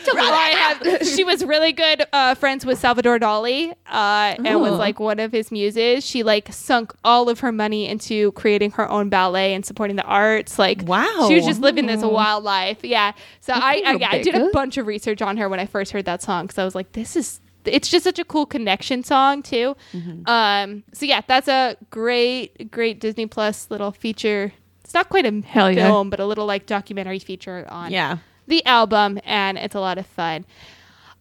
[0.07, 4.77] I have, she was really good uh, friends with Salvador Dali uh, and was Oh.
[4.77, 6.05] like one of his muses.
[6.05, 10.03] She like sunk all of her money into creating her own ballet and supporting the
[10.03, 10.57] arts.
[10.59, 11.25] Like, Wow.
[11.27, 12.79] she was just living this wild life.
[12.83, 13.13] Yeah.
[13.41, 16.05] So I, I, I did a bunch of research on her when I first heard
[16.05, 17.39] that song because I was like, this is.
[17.65, 19.75] It's just such a cool connection song too.
[19.91, 20.29] Mm-hmm.
[20.29, 24.53] Um, so yeah, that's a great, great Disney Plus little feature.
[24.83, 25.87] It's not quite a Hell yeah.
[25.87, 28.17] film, but a little like documentary feature on Yeah.
[28.47, 30.45] the album, and it's a lot of fun.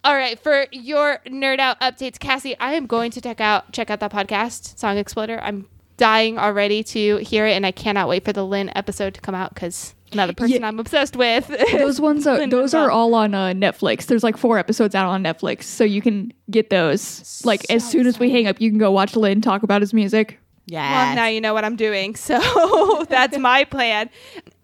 [0.04, 3.88] All right, for your nerd out updates, Cassie, I am going to check out check
[3.88, 5.40] out that podcast, Song Exploder.
[5.42, 9.22] I'm dying already to hear it, and I cannot wait for the Lin episode to
[9.22, 10.68] come out because another person Yeah.
[10.68, 11.48] I'm obsessed with.
[11.72, 14.06] those ones are those are all on uh, Netflix.
[14.06, 17.42] There's like four episodes out on Netflix, so you can get those.
[17.44, 19.82] Like as So soon as we hang up, you can go watch Lin talk about
[19.82, 20.38] his music.
[20.66, 21.08] Yeah.
[21.08, 22.14] Well, now you know what I'm doing.
[22.24, 24.08] So that's my plan.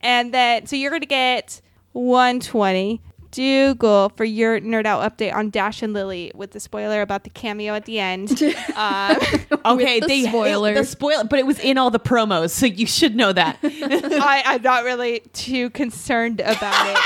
[0.01, 1.61] And then, so you're going to get
[1.93, 3.03] 120.
[3.31, 7.31] Dougal for your nerd out update on Dash and Lily with the spoiler about the
[7.31, 8.31] cameo at the end.
[8.77, 9.17] um,
[9.65, 10.01] okay.
[10.01, 10.75] the they spoiler.
[10.75, 12.51] the spoiler, but it was in all the promos.
[12.51, 13.59] So you should know that.
[13.63, 16.97] I, I'm not really too concerned about it.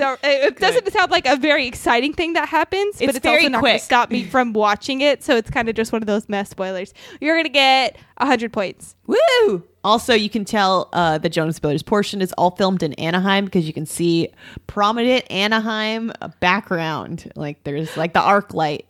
[0.00, 3.26] Uh, it it doesn't sound like a very exciting thing that happens, but It's it's
[3.26, 3.80] also very not going quick.
[3.80, 5.22] to stop me from watching it.
[5.22, 6.94] So it's kind of just one of those mess spoilers.
[7.20, 8.94] You're going to get 100 points.
[9.06, 9.64] Woo!
[9.84, 13.66] Also, you can tell uh, the Jonas Brothers portion is all filmed in Anaheim because
[13.66, 14.28] you can see
[14.66, 17.30] prominent Anaheim background.
[17.34, 18.86] Like there's like the arc light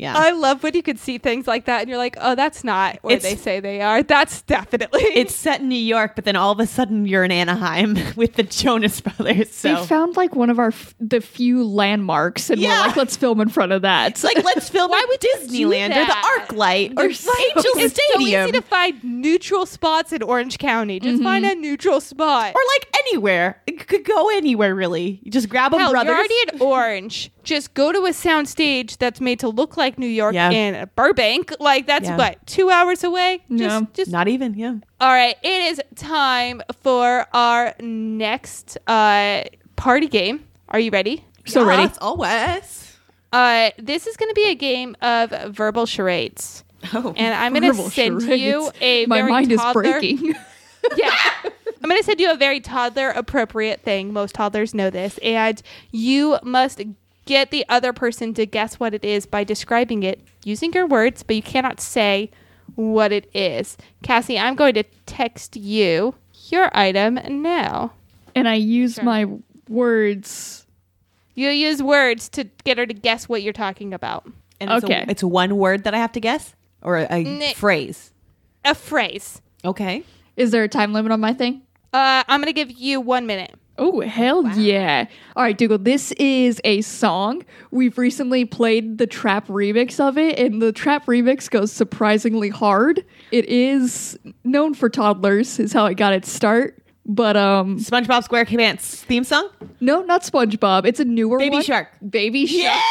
[0.00, 0.16] Yeah.
[0.16, 2.98] I love when you could see things like that and you're like, oh, that's not
[3.02, 4.02] where It's- they say they are.
[4.02, 5.02] That's definitely.
[5.14, 8.34] it's set in New York, but then all of a sudden you're in Anaheim with
[8.34, 9.52] the Jonas Brothers.
[9.52, 12.80] So They found like one of our f- the few landmarks, and Yeah.
[12.80, 14.10] we're like, let's film in front of that.
[14.12, 16.46] it's like let's film Why at would Disneyland or the that?
[16.48, 20.56] ArcLight or It's like- Angel it's so Stadium easy to find neutral spots in Orange
[20.58, 20.98] County.
[20.98, 21.24] Just mm-hmm.
[21.24, 22.54] find a neutral spot.
[22.54, 23.60] or like anywhere.
[23.66, 25.20] It could go anywhere really.
[25.22, 26.08] You just grab a Hell, brothers.
[26.08, 27.30] you're already in Orange.
[27.42, 30.50] Just go to a sound stage that's made to look like New York Yeah.
[30.50, 31.52] in Burbank.
[31.60, 32.16] Like that's Yeah.
[32.16, 33.42] what two hours away.
[33.50, 33.80] Just, Yeah.
[33.94, 34.74] just Not even, yeah.
[35.00, 35.36] all right.
[35.42, 39.42] It is time for our next uh,
[39.76, 40.44] party game.
[40.68, 41.24] Are you ready?
[41.46, 41.82] so ready.
[41.82, 42.96] Yes, always.
[43.32, 46.62] Uh, this is going to be a game of verbal charades,
[46.92, 47.12] Oh.
[47.16, 48.42] and I'm going to send charades.
[48.42, 50.34] you a My very mind is breaking.
[50.96, 51.10] yeah.
[51.82, 54.12] I'm going to send you a very toddler appropriate thing.
[54.12, 55.18] Most toddlers know this.
[55.22, 55.60] And
[55.92, 56.82] you must
[57.30, 61.22] get the other person to guess what it is by describing it using your words,
[61.22, 62.28] but you cannot say
[62.74, 63.76] what it is.
[64.02, 66.14] Cassie, I'm going to text you
[66.48, 67.92] your item now.
[68.34, 69.04] and I use Sure.
[69.04, 69.26] my
[69.68, 70.66] words.
[71.34, 74.24] You use words to get her to guess what you're talking about.
[74.60, 75.04] And it's Okay.
[75.06, 78.12] A, it's one word that I have to guess or a, a phrase.
[78.64, 79.40] A phrase.
[79.64, 80.02] Okay.
[80.36, 81.62] Is there a time limit on my thing?
[81.92, 83.54] Uh, I'm going to give you one minute.
[83.80, 85.06] Oh, hell yeah.
[85.34, 87.46] All right, Dougal, this is a song.
[87.70, 93.02] We've recently played the trap remix of it, and the trap remix goes surprisingly hard.
[93.32, 96.79] It is known for toddlers, is how it got its start.
[97.06, 99.48] But um SpongeBob SquarePants theme song?
[99.80, 100.86] no, not SpongeBob.
[100.86, 101.62] It's a newer Baby one.
[101.62, 101.88] Shark.
[102.08, 102.80] Baby Shark.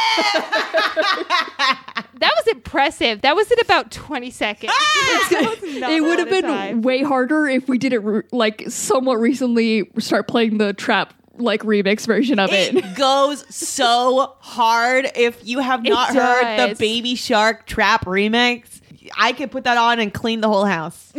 [2.20, 3.22] That was impressive.
[3.22, 4.74] That was in about 20 seconds.
[5.30, 6.82] That was not it would have been time.
[6.82, 11.62] way harder if we did it re- like somewhat recently start playing the trap like
[11.62, 12.76] remix version of it.
[12.76, 15.10] It goes so hard.
[15.16, 16.78] If you have It not heard the does.
[16.78, 18.82] Baby Shark Trap remix,
[19.18, 21.14] I could put that on and clean the whole house.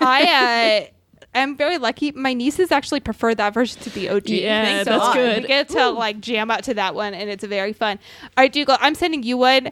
[0.00, 0.90] I
[1.38, 2.12] am very lucky.
[2.12, 4.28] My nieces actually prefer that version to the OG.
[4.28, 5.46] Yeah, So that's I good.
[5.46, 7.98] get to like jam out to that one, and it's very fun.
[8.36, 9.70] All right, Dougal, I'm sending you one.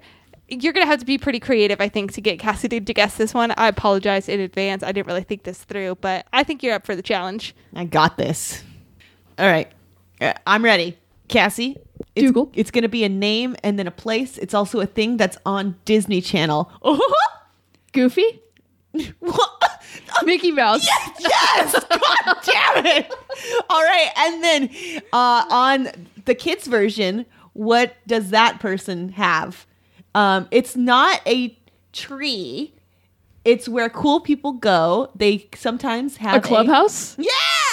[0.48, 3.34] You're gonna have to be pretty creative, I think, to get Cassidy to guess this
[3.34, 3.52] one.
[3.56, 4.82] I apologize in advance.
[4.82, 7.54] I didn't really think this through, but I think you're up for the challenge.
[7.74, 8.62] I got this.
[9.38, 9.70] All right.
[10.20, 10.96] Uh, I'm ready.
[11.28, 11.76] Cassie.
[12.14, 12.52] It's, Dougal.
[12.54, 14.38] It's going to be a name and then a place.
[14.38, 16.70] It's also a thing that's on Disney Channel.
[17.92, 18.40] Goofy?
[19.18, 19.75] What?
[20.24, 20.86] Mickey Mouse.
[21.18, 21.74] yes!
[21.74, 21.84] yes!
[21.88, 23.12] God damn it!
[23.68, 24.70] All right, and then
[25.12, 25.88] uh, on
[26.24, 29.66] the kids version, what does that person have?
[30.14, 31.58] Um, it's not a
[31.92, 32.72] tree.
[33.46, 35.10] It's where cool people go.
[35.14, 37.16] They sometimes have A clubhouse?
[37.18, 37.30] yeah,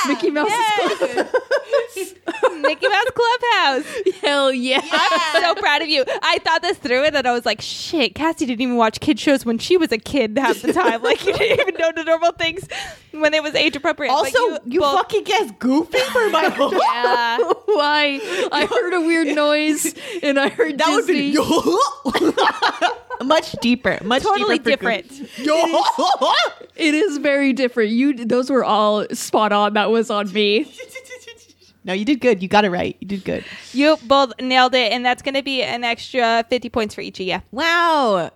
[0.07, 2.13] Mickey Mouse's Yes!
[2.61, 3.85] Mickey Mouse Clubhouse.
[4.21, 4.79] Hell yeah.
[4.91, 6.03] I'm so proud of you.
[6.21, 9.19] I thought this through and then I was like, shit, Cassie didn't even watch kid
[9.19, 11.01] shows when she was a kid half the time.
[11.01, 12.67] Like you didn't even know the normal things
[13.11, 14.09] when it was age appropriate.
[14.11, 16.71] But Also, you, both- fucking guessed Goofy for my whole.
[16.73, 17.37] yeah.
[17.65, 18.19] Why?
[18.51, 21.31] I heard a weird noise and I heard That would Disney.
[21.31, 21.37] be
[23.21, 25.09] much deeper, much Totally deeper different.
[25.37, 25.77] Goofy.
[26.75, 27.91] It is very different.
[27.91, 29.73] You those were all spot on.
[29.73, 30.71] That was on me.
[31.83, 32.41] no, you did good.
[32.41, 32.95] You got it right.
[32.99, 33.45] You did good.
[33.71, 37.19] You both nailed it, and that's going to be an extra 50 points for each
[37.19, 37.41] of you.
[37.51, 38.31] Wow.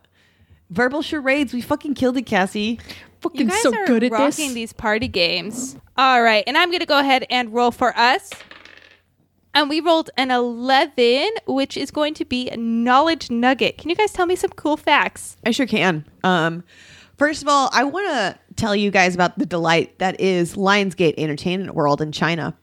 [0.69, 1.53] Verbal charades.
[1.53, 2.79] We fucking killed it, Cassie.
[2.79, 4.53] You Fucking guys so are good at rocking this.
[4.53, 5.75] these party games.
[5.97, 8.29] All right, and I'm going to go ahead and roll for us.
[9.57, 13.79] And we rolled an 11, which is going to be a knowledge nugget.
[13.79, 15.35] Can you guys tell me some cool facts?
[15.43, 16.05] I sure can.
[16.23, 16.63] Um,
[17.17, 21.15] first of all, I want to tell you guys about the delight that is Lionsgate
[21.17, 22.55] Entertainment World in China.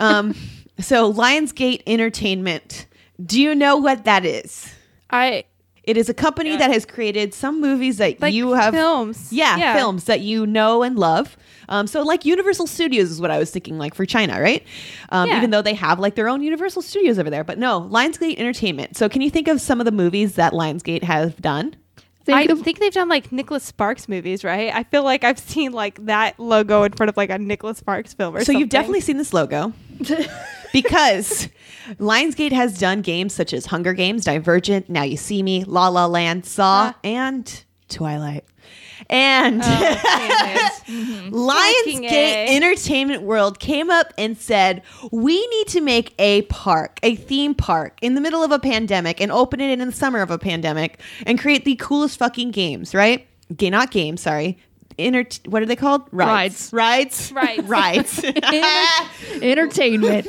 [0.00, 0.34] Um,
[0.80, 2.86] so, Lionsgate Entertainment.
[3.24, 4.74] Do you know what that is?
[5.10, 5.44] I
[5.84, 9.32] It is a company that has created some movies that like you have films.
[9.32, 11.36] Yeah, films that you know and love.
[11.68, 14.64] Um, so like Universal Studios is what I was thinking, like for China, right?
[15.10, 15.38] Um, Yeah.
[15.38, 18.96] Even though they have like their own Universal Studios over there, but no, Lionsgate Entertainment.
[18.96, 21.74] So can you think of some of the movies that Lionsgate have done?
[22.24, 24.74] Think I of- think they've done like Nicholas Sparks movies, right?
[24.74, 28.14] I feel like I've seen like that logo in front of like a Nicholas Sparks
[28.14, 28.44] film or something.
[28.44, 28.60] So something.
[28.60, 29.72] you've definitely seen this logo
[30.72, 31.48] because
[31.98, 36.06] Lionsgate has done games such as Hunger Games, Divergent, Now You See Me, La La
[36.06, 36.92] Land, Saw, Uh.
[37.04, 38.44] and Twilight.
[39.10, 40.70] And Oh.
[40.86, 41.34] Mm-hmm.
[41.34, 47.16] Fucking Lionsgate Entertainment World came up and said, We need to make a park, a
[47.16, 50.30] theme park in the middle of a pandemic and open it in the summer of
[50.30, 53.26] a pandemic and create the coolest fucking games, right?
[53.56, 54.58] Ga- not games, sorry.
[54.96, 56.02] Inter- what are they called?
[56.12, 56.72] Rides.
[56.72, 57.32] Rides.
[57.32, 57.64] Rides.
[57.64, 58.24] Rides.
[59.42, 60.26] Entertainment.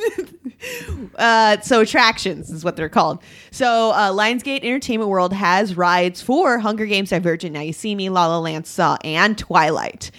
[1.15, 3.21] uh, so attractions is what they're called.
[3.51, 8.09] So uh, Lionsgate Entertainment World has rides for Hunger Games, Divergent, Now You See Me,
[8.09, 10.11] La La Land, Saw, and Twilight.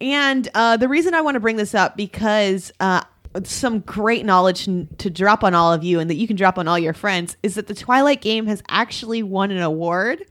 [0.00, 3.02] And uh, the reason I want to bring this up because uh,
[3.42, 6.68] some great knowledge to drop on all of you and that you can drop on
[6.68, 10.24] all your friends is that the Twilight game has actually won an award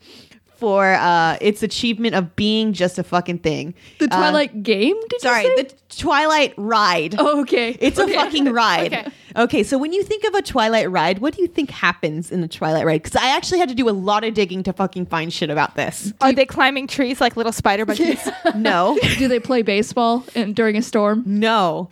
[0.64, 3.74] for uh, its achievement of being just a fucking thing.
[3.99, 4.95] The Uh, Twilight game?
[5.09, 5.64] Did sorry, you say?
[5.64, 7.16] the Twilight ride.
[7.20, 7.76] oh, okay.
[7.82, 8.93] It's a fucking ride.
[8.93, 9.11] Okay.
[9.36, 9.64] Okay.
[9.64, 12.47] so when you think of a Twilight ride, what do you think happens in the
[12.47, 13.03] Twilight ride?
[13.03, 15.76] Because I actually had to do a lot of digging to fucking find shit about
[15.76, 16.14] this.
[16.22, 18.26] Are they climbing trees like little spider monkeys?
[18.55, 21.24] No, Do they play baseball in, during a storm?
[21.26, 21.89] no.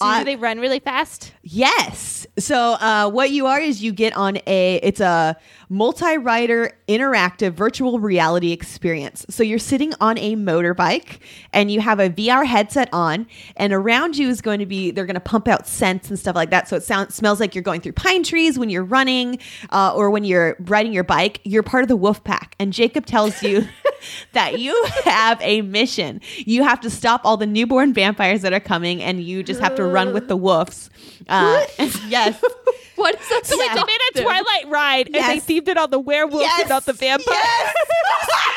[0.00, 1.34] Do I- they run really fast?
[1.52, 2.28] Yes.
[2.38, 5.36] So uh, what you are is you get on a it's a
[5.68, 9.26] multi-rider interactive virtual reality experience.
[9.30, 11.18] So you're sitting on a motorbike
[11.52, 13.26] and you have a VR headset on
[13.56, 16.36] and around you is going to be they're going to pump out scents and stuff
[16.36, 16.68] like that.
[16.68, 19.40] So it sounds smells like you're going through pine trees when you're running
[19.70, 21.40] uh, or when you're riding your bike.
[21.42, 23.66] You're part of the wolf pack and Jacob tells you
[24.34, 26.20] that you have a mission.
[26.36, 29.74] You have to stop all the newborn vampires that are coming and you just have
[29.74, 30.90] to run with the wolves.
[31.28, 31.39] Uh,
[32.08, 32.42] yes.
[32.96, 33.46] What is that?
[33.46, 36.68] So wait, they made a Twilight ride and they themed it on the werewolves and
[36.68, 37.34] not the vampire.
[37.34, 37.74] Yes.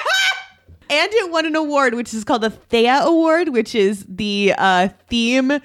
[0.89, 4.89] and it won an award, which is called the Thea Award, which is the uh,
[5.07, 5.61] theme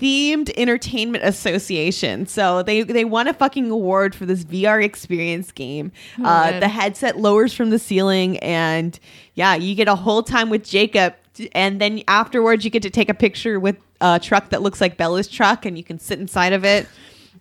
[0.00, 2.26] themed entertainment association.
[2.26, 5.92] So they they won a fucking award for this VR experience game.
[6.18, 6.60] uh, man.
[6.60, 8.98] the headset lowers from the ceiling, and
[9.34, 11.14] yeah, you get a whole time with Jacob.
[11.52, 14.96] And then afterwards, you get to take a picture with a truck that looks like
[14.96, 16.86] Bella's truck, and you can sit inside of it.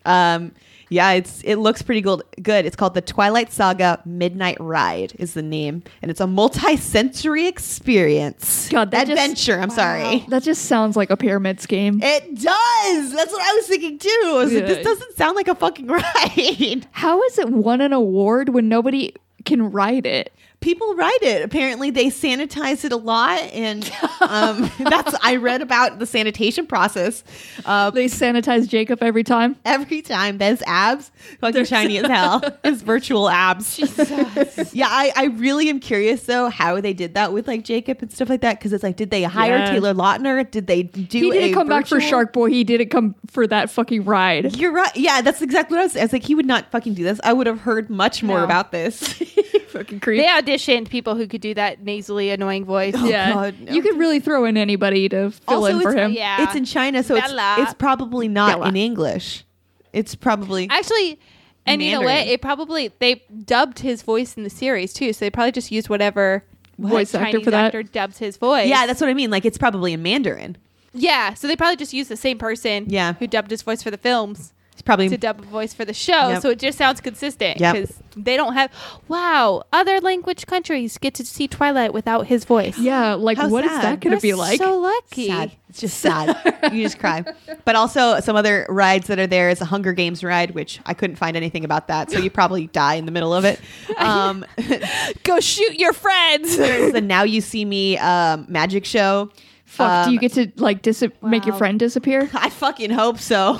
[0.06, 0.54] Um,
[0.92, 2.24] yeah, it's it looks pretty good.
[2.42, 2.66] Good.
[2.66, 8.70] It's called the Twilight Saga Midnight Ride is the name, and it's a multi-sensory experience.
[8.70, 9.60] God, that just- adventure.
[9.62, 10.26] I'm sorry.
[10.30, 12.02] That just sounds like a pyramids game.
[12.02, 13.12] It does.
[13.14, 14.10] That's what I was thinking too.
[14.26, 16.88] I was like, this doesn't sound like a fucking ride.
[16.92, 19.14] How is it won an award when nobody
[19.46, 20.34] can ride it?
[20.62, 21.42] People ride it.
[21.42, 23.90] Apparently, they sanitize it a lot, and
[24.20, 27.24] um, that's I read about the sanitation process.
[27.64, 29.56] Uh, They sanitize Jacob every time.
[29.64, 34.74] every time there's abs fucking shiny as hell his virtual abs Jesus.
[34.74, 38.12] yeah I, I really am curious though how they did that with like jacob and
[38.12, 39.72] stuff like that because it's like did they hire Yeah.
[39.72, 42.50] taylor lautner did they do He didn't come back for virtual- Shark Boy.
[42.50, 44.56] He didn't come for that fucking ride.
[44.58, 46.94] you're right yeah that's exactly what i was i was like he would not fucking
[46.96, 48.44] do this i would have heard much more No.
[48.46, 49.22] about this
[49.80, 50.22] fucking creep.
[50.22, 52.94] They auditioned people who could do that nasally, annoying voice.
[52.98, 53.74] Oh, yeah, God, no.
[53.74, 56.12] you could really throw in anybody to fill also in for him.
[56.12, 56.44] yeah.
[56.44, 57.56] it's in china so it's, Bella.
[57.60, 58.70] it's probably not Bella.
[58.70, 59.46] in english
[59.94, 61.20] it's probably Actually,
[61.66, 62.28] and you know what?
[62.28, 65.90] It probably they dubbed his voice in the series too, so they probably just used
[65.90, 66.44] whatever
[66.78, 67.66] Voice actor Chinese for that.
[67.66, 68.68] actor dubs his voice.
[68.70, 70.56] yeah that's what i mean like it's probably in mandarin
[70.94, 71.34] yeah.
[71.34, 72.86] So they probably just used the same person.
[72.88, 73.14] Yeah.
[73.14, 75.94] who dubbed his voice for the films it's probably to dub a voice for the
[75.94, 76.30] show.
[76.30, 76.42] Yep.
[76.42, 77.74] So it just sounds consistent Yep.
[77.76, 78.72] because they don't have.
[79.10, 82.78] Wow, other language countries get to see Twilight without his voice.
[82.80, 83.84] Yeah, like How what is sad.
[83.84, 84.58] that going to be like?
[84.58, 85.28] So lucky.
[85.28, 85.52] sad.
[85.68, 86.72] It's just sad.
[86.72, 87.26] you just cry.
[87.66, 90.94] But also some other rides that are there is a Hunger Games ride, which I
[90.94, 92.10] couldn't find anything about that.
[92.10, 93.60] So you probably die in the middle of it.
[93.98, 94.46] Um,
[95.24, 96.56] Go shoot your friends.
[96.56, 99.30] there's the Now You See Me um, magic show.
[99.66, 102.30] Fuck, do you Um, get to like dis- make your friend disappear?
[102.34, 103.60] I fucking hope so.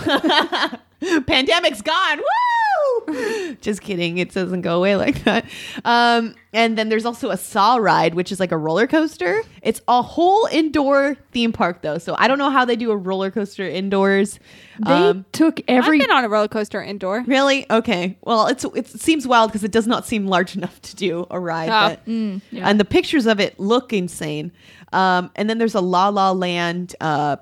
[1.28, 2.20] Pandemic's gone.
[2.20, 3.56] Woo!
[3.62, 4.18] Just kidding.
[4.18, 5.46] It doesn't go away like that.
[5.86, 9.42] Um, and then there's also a Saw ride, which is like a roller coaster.
[9.62, 11.98] It's a whole indoor theme park, though.
[11.98, 14.40] So I don't know how they do a roller coaster indoors.
[14.86, 17.24] They Um, took every I've been on a roller coaster indoor.
[17.26, 17.66] Really?
[17.72, 18.18] Okay.
[18.24, 21.40] Well, it's it seems wild because it does not seem large enough to do a
[21.40, 21.70] ride.
[21.70, 21.90] Oh.
[21.90, 22.68] but- Mm, yeah.
[22.70, 24.52] And the pictures of it look insane.
[24.94, 27.38] Um, and then there's a La La Land uh,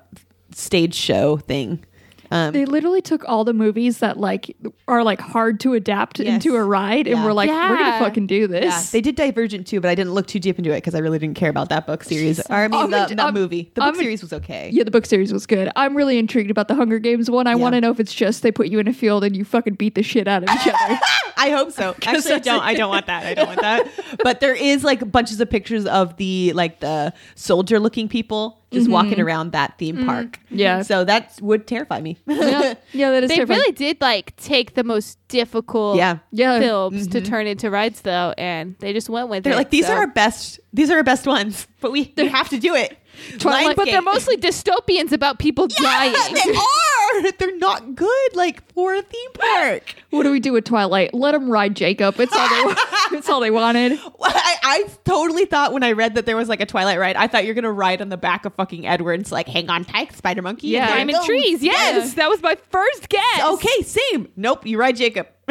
[0.52, 1.84] stage show thing.
[2.30, 4.54] Um, They literally took all the movies that like
[4.86, 6.34] are like hard to adapt Yes.
[6.34, 7.24] into a ride, and Yeah.
[7.24, 8.64] we're like, we're gonna fucking do this.
[8.64, 10.98] yeah, they did Divergent too, but I didn't look too deep into it because I
[10.98, 12.40] really didn't care about that book series.
[12.40, 13.70] Or I mean, I'm the, a- that I'm- movie.
[13.74, 14.70] The book I'm a- series was okay.
[14.72, 15.70] Yeah, the book series was good.
[15.76, 17.46] I'm really intrigued about the Hunger Games one.
[17.46, 17.56] I Yeah.
[17.56, 19.74] want to know if it's just they put you in a field and you fucking
[19.74, 21.00] beat the shit out of each other.
[21.36, 21.94] I hope so.
[22.06, 22.62] Actually, I don't.
[22.62, 23.24] I don't want that.
[23.26, 23.86] I don't want that.
[24.22, 28.90] But there is like bunches of pictures of the like the soldier looking people just
[28.90, 29.22] walking mm-hmm.
[29.22, 30.06] around that theme mm-hmm.
[30.06, 30.38] park.
[30.50, 30.82] Yeah.
[30.82, 32.18] So that would terrify me.
[32.26, 33.60] yeah, yeah, that is They terrifying.
[33.60, 36.18] really did like take the most difficult Yeah.
[36.32, 36.58] Yeah.
[36.60, 37.30] films to mm-hmm.
[37.30, 39.44] turn into rides though, and they just went with it.
[39.44, 40.60] They're like these so- are our best.
[40.72, 42.98] These are our best ones, but we, we have to do it.
[43.38, 46.12] Twilight- but they're mostly dystopians about people dying.
[46.12, 46.97] They are.
[47.14, 47.32] Are.
[47.32, 48.34] They're not good.
[48.34, 49.94] Like for a theme park.
[50.10, 51.12] What do we do with Twilight?
[51.12, 52.18] Let them ride Jacob.
[52.18, 52.74] It's all they.
[53.18, 53.92] it's all they wanted.
[54.22, 57.26] I, I totally thought when I read that there was like a Twilight ride, I
[57.26, 60.40] thought you're gonna ride on the back of fucking Edward's like hang on tight, Spider
[60.40, 60.68] Monkey.
[60.68, 60.86] Yeah.
[60.86, 61.62] it Diamond trees.
[61.62, 63.44] Yes, that was my first guess.
[63.44, 64.28] Okay, same.
[64.34, 65.26] Nope, you ride Jacob.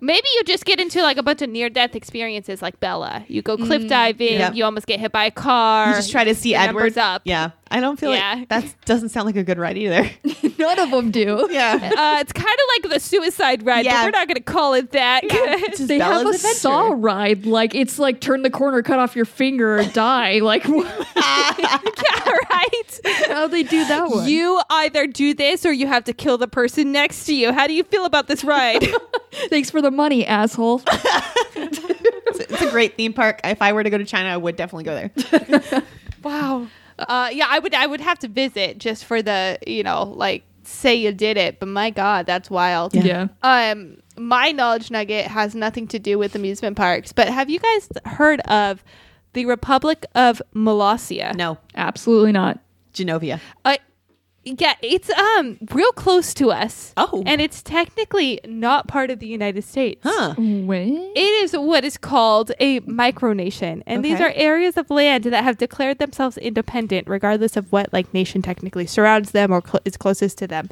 [0.00, 3.24] Maybe you just get into like a bunch of near death experiences like Bella.
[3.28, 4.52] You go cliff mm, diving, Yeah.
[4.52, 5.88] you almost get hit by a car.
[5.88, 7.22] You just try to see the Edward up.
[7.24, 8.34] Yeah, I don't feel Yeah.
[8.34, 10.08] like that doesn't sound like a good ride either.
[10.58, 11.48] None of them do.
[11.50, 14.02] yeah, Uh, it's kind of like the suicide ride, Yeah.
[14.02, 15.22] but we're not going to call it that.
[15.24, 16.48] It's just They have a adventure.
[16.54, 17.46] saw ride.
[17.46, 20.38] Like it's like turn the corner, cut off your finger, or die.
[20.40, 21.02] Like yeah,
[22.52, 23.00] right.
[23.28, 24.28] how they do that one?
[24.28, 27.52] You either do this or you have to kill the person next to you.
[27.52, 28.86] How do you feel about this ride?
[29.48, 30.82] Thanks for the money, asshole.
[31.56, 33.40] It's, it's a great theme park.
[33.44, 35.82] If I were to go to China, I would definitely go there.
[36.22, 36.66] wow.
[37.08, 37.74] Uh, yeah, I would.
[37.74, 41.58] I would have to visit just for the you know like say you did it.
[41.60, 42.94] But my God, that's wild.
[42.94, 43.28] Yeah.
[43.42, 47.88] Um, my knowledge nugget has nothing to do with amusement parks, but have you guys
[48.04, 48.84] heard of
[49.32, 51.34] the Republic of Molossia?
[51.34, 52.60] No, Absolutely not.
[52.92, 53.40] Genovia.
[53.64, 53.78] Uh,
[54.44, 56.92] yeah, it's um real close to us.
[56.96, 57.22] Oh.
[57.26, 60.00] and it's technically not part of the United States.
[60.02, 60.34] Huh.
[60.36, 60.78] What?
[60.78, 65.58] It is what is called a micronation, and these are areas of land that have
[65.58, 70.38] declared themselves independent, regardless of what like nation technically surrounds them or cl- is closest
[70.38, 70.68] to them.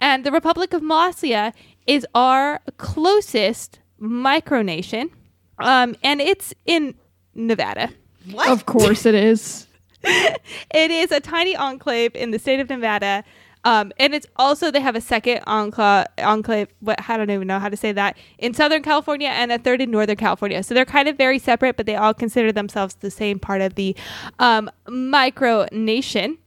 [0.00, 1.52] And the Republic of Molossia
[1.86, 5.10] is our closest micronation,
[5.58, 6.94] um, and it's in
[7.34, 7.90] Nevada.
[8.32, 8.48] What?
[8.50, 9.66] Of course it is.
[10.72, 13.24] It is a tiny enclave in the state of Nevada.
[13.64, 16.68] Um, and it's also they have a second enclave, enclave.
[16.80, 19.80] What I don't even know how to say that in Southern California and a third
[19.82, 20.62] in Northern California.
[20.62, 23.74] So they're kind of very separate, but they all consider themselves the same part of
[23.74, 23.94] the
[24.38, 26.38] um, micronation.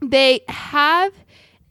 [0.00, 1.12] They have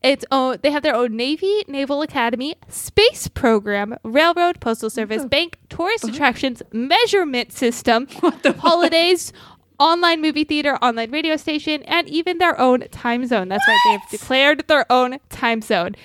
[0.03, 0.57] its own.
[0.61, 6.61] They have their own Navy, Naval Academy, space program, railroad, postal service, bank, tourist attractions,
[6.71, 8.07] measurement system,
[8.59, 9.33] holidays.
[9.79, 13.49] Online movie theater, online radio station, and even their own time zone.
[13.49, 15.95] That's right, they've declared their own time zone.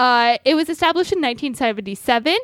[0.00, 2.34] Uh, it was established in 1977.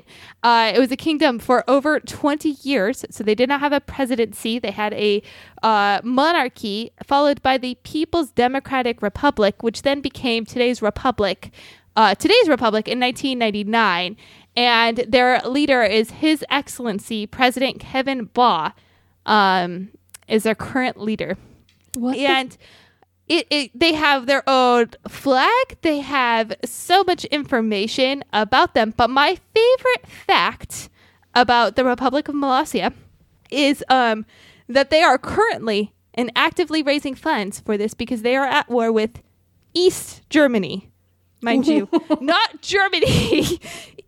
[0.43, 3.03] Uh, it was a kingdom for over 20 years.
[3.11, 4.59] So they did not have a presidency.
[4.59, 5.22] They had a
[5.62, 11.51] uh, monarchy, followed by the People's Democratic Republic, which then became today's republic.
[11.97, 14.18] Uh, today's republic in 1999,
[14.55, 18.72] and their leader is His Excellency President Kevin Baugh.
[19.24, 19.89] Um,
[20.29, 21.37] is their current leader.
[21.95, 22.14] What?
[22.14, 22.57] the- and
[23.29, 25.77] it, it they have their own flag.
[25.83, 28.95] They have so much information about them.
[28.97, 30.89] But my favorite fact
[31.35, 32.93] about the republic of molossia
[33.51, 34.24] is um
[34.68, 38.91] that they are currently and actively raising funds for this because they are at war
[38.91, 39.22] with
[39.74, 40.91] east germany
[41.43, 41.89] mind you.
[42.20, 43.61] Not germany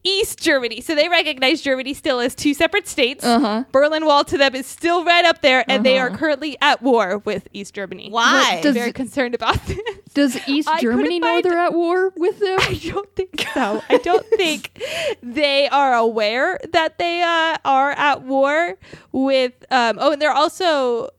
[0.05, 3.65] east germany so they recognize germany still as two separate states Uh-huh.
[3.73, 6.17] berlin wall to them is still right up there and they are Uh-huh.
[6.17, 8.55] currently at war with east germany Why?
[8.57, 9.79] I'm Does- very concerned about this
[10.15, 12.59] Does East I Germany know find- they're at war with them?
[12.61, 13.83] I don't think so.
[13.89, 14.83] I don't think
[15.23, 18.79] they are aware that they uh, are at war
[19.13, 19.53] with.
[19.71, 21.11] Um, oh, and they're also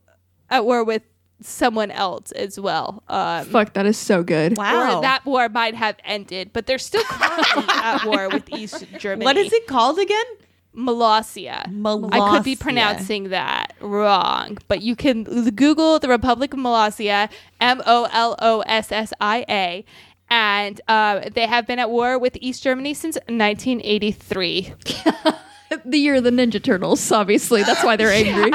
[0.50, 1.02] at war with
[1.42, 3.02] someone else as well.
[3.08, 4.56] Um, Fuck, that is so good.
[4.56, 4.98] Wow.
[4.98, 9.24] Or that war might have ended, but they're still currently at war with East Germany.
[9.24, 10.24] What is it called again?
[10.76, 11.66] Molossia.
[12.12, 17.28] I could be pronouncing that wrong, but you can Google the Republic of Molossia,
[17.60, 19.84] M O L O S S I A,
[20.28, 24.74] and uh, they have been at war with East Germany since 1983.
[25.84, 27.62] the year of the Ninja Turtles, obviously.
[27.62, 28.52] That's why they're angry.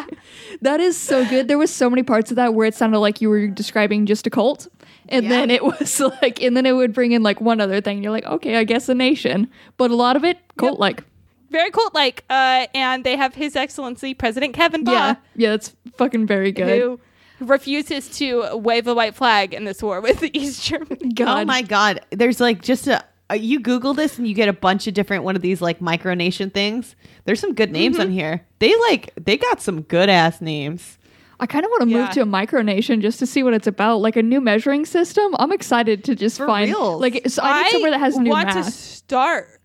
[0.61, 1.47] That is so good.
[1.47, 4.27] There was so many parts of that where it sounded like you were describing just
[4.27, 4.67] a cult.
[5.09, 5.29] And Yeah.
[5.29, 8.01] then it was like, and then it would bring in like one other thing.
[8.03, 9.49] You're like, okay, I guess a nation.
[9.77, 11.03] But a lot of it, cult like.
[11.51, 15.15] Very cult like, uh, and they have His Excellency President Kevin Baugh, Yeah.
[15.35, 16.81] Yeah, that's fucking very good.
[16.81, 16.99] who
[17.39, 21.13] refuses to wave the white flag in this war with the East Germany.
[21.13, 21.41] God.
[21.41, 22.01] Oh my god!
[22.11, 23.03] There's like just a.
[23.31, 25.79] Uh, you Google this and you get a bunch of different one of these like
[25.79, 26.95] micronation things.
[27.25, 28.45] There's some good names on here.
[28.59, 30.97] They like they got some good ass names.
[31.39, 31.97] I kind of want to Yeah.
[32.01, 35.35] move to a micronation just to see what it's about, like a new measuring system.
[35.39, 37.01] I'm excited to just For find reals.
[37.01, 38.65] like so I need somewhere that has new want math.
[38.65, 39.59] to start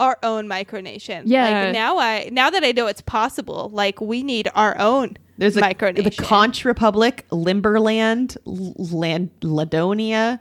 [0.00, 1.22] our own micronation.
[1.24, 1.66] Yeah.
[1.66, 5.56] Like now I now that I know it's possible, like we need our own There's
[5.56, 6.02] a, micronation.
[6.02, 10.40] the Conch Republic, Liberland, L- Land, Ladonia.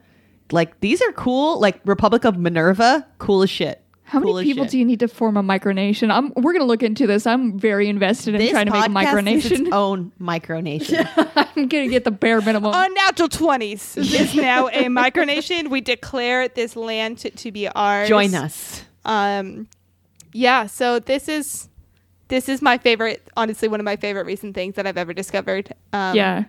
[0.54, 1.60] Like these are cool.
[1.60, 3.80] Like Republic of Minerva, cool as shit.
[4.06, 4.72] How Cool many people shit.
[4.72, 6.12] do you need to form a micronation?
[6.12, 7.26] I'm, we're gonna look into this.
[7.26, 9.74] I'm very invested in This trying to make a podcast is its micronation.
[9.74, 11.48] own micronation.
[11.56, 12.74] I'm gonna get the bare minimum.
[12.76, 15.70] Unnatural 20s is now a micronation.
[15.70, 18.08] We declare this land to, to be ours.
[18.08, 18.84] Join us.
[19.06, 19.68] Um,
[20.34, 20.68] yeah.
[20.68, 21.70] So this is
[22.28, 23.28] this is my favorite.
[23.36, 25.74] Honestly, one of my favorite recent things that I've ever discovered.
[25.92, 26.44] Um, yeah.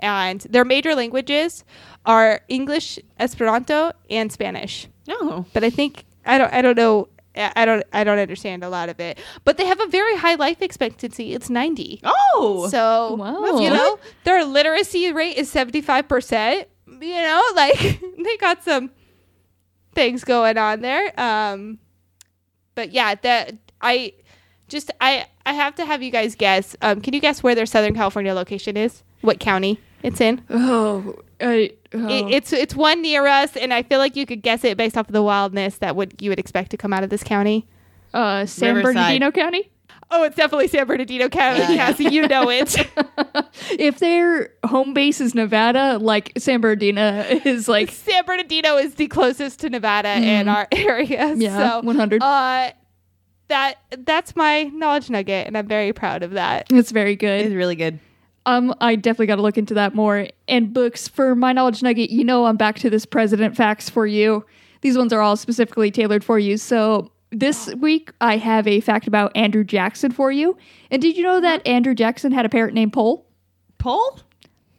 [0.00, 1.64] And their major languages
[2.08, 4.88] are English, Esperanto, and Spanish.
[5.08, 5.44] Oh.
[5.52, 6.52] But I think I don't.
[6.52, 7.08] I don't know.
[7.36, 7.84] I I don't.
[7.92, 9.18] I don't understand a lot of it.
[9.44, 11.34] But they have a very high life expectancy.
[11.34, 12.00] It's ninety.
[12.02, 12.66] Oh.
[12.70, 13.60] So Wow.
[13.60, 16.66] you know their literacy rate is seventy five percent.
[16.86, 17.78] You know, like
[18.18, 18.90] they got some
[19.94, 21.12] things going on there.
[21.20, 21.78] Um,
[22.74, 24.14] but yeah, that I
[24.68, 26.74] just I I have to have you guys guess.
[26.82, 29.02] Um, can you guess where their Southern California location is?
[29.20, 30.42] What county it's in?
[30.50, 32.08] Oh, I, oh.
[32.08, 34.96] It, it's it's one near us, and I feel like you could guess it based
[34.96, 37.66] off of the wildness that would you would expect to come out of this county.
[38.14, 38.94] uh, San Riverside.
[38.94, 39.70] Bernardino County.
[40.10, 41.76] Oh, it's definitely San Bernardino County, Yeah.
[41.76, 42.04] Cassie.
[42.04, 42.74] You know it.
[43.72, 49.06] If their home base is Nevada, like San Bernardino is like San Bernardino is the
[49.08, 51.34] closest to Nevada in our area.
[51.36, 52.22] Yeah, so, 100.
[52.22, 52.70] Uh,
[53.48, 53.74] that
[54.06, 56.66] that's my knowledge nugget, and I'm very proud of that.
[56.70, 57.46] it's very good.
[57.46, 57.98] It's really good.
[58.48, 60.26] Um, I definitely got to look into that more.
[60.48, 62.08] And books for my knowledge nugget.
[62.08, 64.46] You know, I'm back to this president facts for you.
[64.80, 66.56] These ones are all specifically tailored for you.
[66.56, 70.56] So this week I have a fact about Andrew Jackson for you.
[70.90, 73.26] And did you know that Andrew Jackson had a parrot named Poll?
[73.76, 74.18] Poll?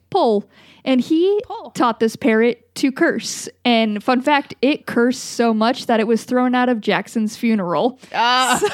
[0.09, 0.49] Poll.
[0.89, 1.39] And he
[1.75, 3.47] taught this parrot to curse.
[3.63, 7.99] And fun fact, it cursed so much that it was thrown out of Jackson's funeral.
[8.11, 8.59] Uh,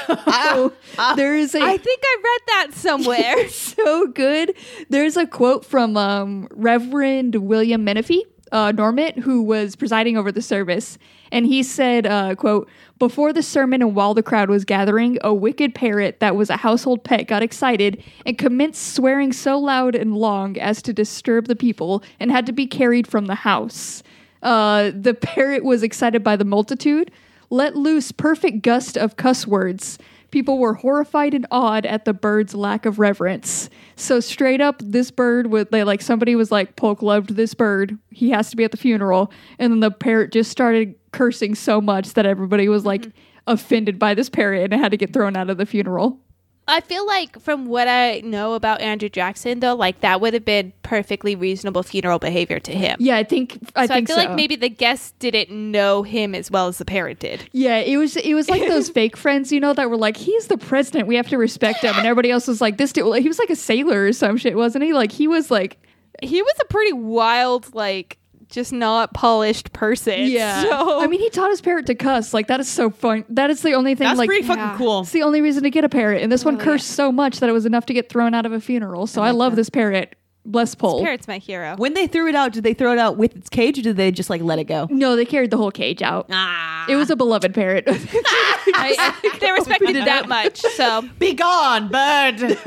[0.55, 0.71] So
[1.17, 3.49] there is a I think I read that somewhere.
[3.49, 4.55] so good.
[4.89, 8.21] There's a quote from um, Reverend William Menefee,
[8.51, 10.97] uh, Norment, who was presiding over the service,
[11.31, 12.69] and he said, uh, "quote
[12.99, 16.57] Before the sermon and while the crowd was gathering, a wicked parrot that was a
[16.57, 21.55] household pet got excited and commenced swearing so loud and long as to disturb the
[21.55, 24.03] people, and had to be carried from the house.
[24.43, 27.11] Uh, the parrot was excited by the multitude."
[27.51, 29.99] Let loose perfect gust of cuss words.
[30.35, 33.69] People were horrified and awed at the bird's lack of reverence.
[33.95, 37.97] So straight up, this bird would they like somebody was like, Polk loved this bird.
[38.11, 39.31] He has to be at the funeral.
[39.59, 43.17] And then the parrot just started cursing so much that everybody was like mm-hmm.
[43.47, 46.19] offended by this parrot and it had to get thrown out of the funeral.
[46.67, 50.45] I feel like from what I know about Andrew Jackson, though, like that would have
[50.45, 52.97] been perfectly reasonable funeral behavior to him.
[52.99, 54.27] Yeah, I think I so think I feel so.
[54.29, 57.47] like maybe the guests didn't know him as well as the parent did.
[57.51, 60.47] Yeah, it was it was like those fake friends, you know, that were like, he's
[60.47, 63.27] the president, we have to respect him, and everybody else was like, this dude, he
[63.27, 64.93] was like a sailor or some shit, wasn't he?
[64.93, 65.77] Like he was like,
[66.23, 68.17] He was a pretty wild, like
[68.49, 70.27] just not polished person.
[70.27, 70.63] yeah.
[70.65, 72.33] So I mean, he taught his parrot to cuss.
[72.33, 73.25] Like that is so fun.
[73.29, 74.07] That is the only thing.
[74.07, 74.55] That's like pretty yeah.
[74.55, 75.01] fucking cool.
[75.01, 77.39] it's the only reason to get a parrot, and this one Oh, cursed so much
[77.39, 79.07] that it was enough to get thrown out of a funeral.
[79.07, 80.15] So I, love this parrot.
[80.47, 81.01] Bless Poll.
[81.03, 81.75] parrot's my hero.
[81.75, 83.97] When they threw it out, did they throw it out with its cage or did
[83.97, 84.87] they just like let it go?
[84.91, 86.27] No, they carried the whole cage out.
[86.31, 86.85] Ah.
[86.87, 87.85] It was a beloved parrot.
[87.87, 90.59] I, I they respected it that much.
[90.59, 92.59] So Be gone, bird.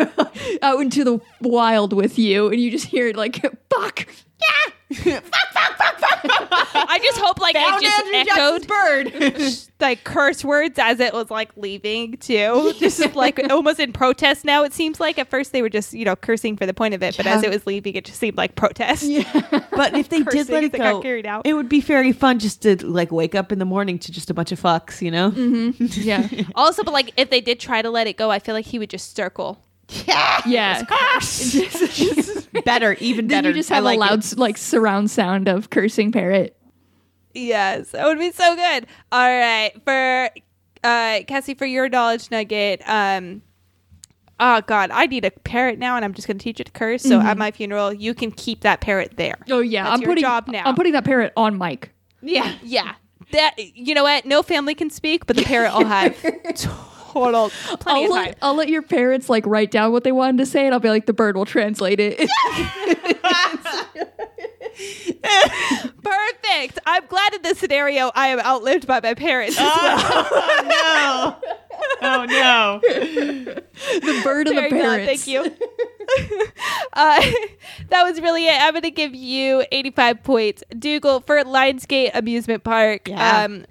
[0.62, 4.07] out into the wild with you, and you just hear it like, "Fuck."
[6.91, 9.53] I just hope like Found it just Andrew echoed bird.
[9.80, 12.72] like curse words as it was like leaving too.
[12.78, 14.64] Just like almost in protest now.
[14.64, 17.03] It seems like at first they were just you know cursing for the point of
[17.03, 19.03] it, but as it was leaving, it just seemed like protest.
[19.05, 19.22] Yeah.
[19.72, 21.47] but if they did Cursing let as it it got go, carried out.
[21.47, 24.30] it would be very fun just to like wake up in the morning to just
[24.30, 25.30] a bunch of fucks, you know?
[25.30, 25.84] Mm-hmm.
[26.01, 28.66] Yeah, Also, but like if they did try to let it go, I feel like
[28.66, 29.62] he would just circle.
[29.89, 30.43] Yeah.
[30.47, 30.84] yeah.
[31.20, 33.28] This is better, even better.
[33.28, 33.49] then better.
[33.49, 34.39] you just have like a loud it.
[34.39, 36.57] like surround sound of cursing parrot.
[37.34, 38.86] Yes, that would be so good.
[39.12, 40.30] All right, for
[40.84, 42.82] uh, Cassie, for your knowledge nugget.
[42.86, 43.43] Um,
[44.41, 46.72] oh God, I need a parrot now, and I'm just going to teach it to
[46.72, 47.03] curse.
[47.03, 49.36] So at my funeral, you can keep that parrot there.
[49.51, 50.62] Oh yeah, That's I'm putting job now.
[50.64, 51.93] I'm putting that parrot on mic.
[52.20, 52.95] Yeah, yeah.
[53.32, 54.24] That you know what?
[54.24, 56.16] No family can speak, but the parrot will have
[57.24, 58.26] total plenty I'll of time.
[58.26, 60.80] let, I'll let your parents like write down what they wanted to say, and I'll
[60.80, 62.18] be like, the bird will translate it.
[66.02, 66.78] Perfect.
[66.86, 69.56] I'm glad in this scenario I am outlived by my parents.
[69.58, 71.50] Oh no.
[72.00, 72.80] Oh no.
[72.82, 74.80] the bird and the Very good.
[74.80, 75.24] parents.
[75.24, 75.40] Thank you.
[76.92, 77.22] uh,
[77.88, 78.60] that was really it.
[78.60, 80.62] I'm going to give you 85 points.
[80.78, 83.08] Dougal for Lionsgate Amusement Park.
[83.08, 83.44] Yeah.
[83.44, 83.66] Um,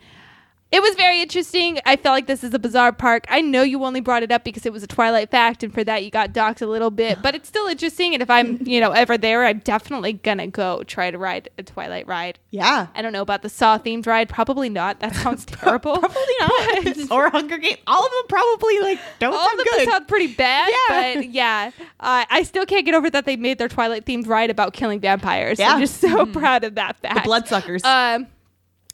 [0.70, 1.80] it was very interesting.
[1.86, 3.26] I felt like this is a bizarre park.
[3.30, 5.82] I know you only brought it up because it was a Twilight fact, and for
[5.86, 8.14] that you got docked a little bit, but it's still interesting.
[8.14, 11.64] And if I'm, you know, ever there, I'm definitely gonna go try to ride a
[11.64, 12.38] Twilight ride.
[12.52, 12.88] Yeah.
[12.94, 14.28] I don't know about the Saw themed ride.
[14.28, 15.00] Probably not.
[15.00, 15.98] That sounds terrible.
[16.00, 17.12] Probably not.
[17.12, 17.78] or Hunger Games.
[17.88, 19.90] All of them probably like don't All sound of them good.
[19.90, 21.14] sound pretty bad, Yeah.
[21.16, 24.50] but yeah, uh, I still can't get over that they made their Twilight themed ride
[24.50, 25.60] about killing vampires.
[25.60, 25.74] Yeah.
[25.74, 27.16] I'm just so proud of that fact.
[27.16, 27.84] the bloodsuckers.
[27.86, 28.28] Um,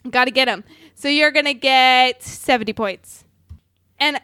[0.09, 0.63] got to get them.
[0.95, 3.23] So you're gonna get seventy points,
[3.99, 4.19] and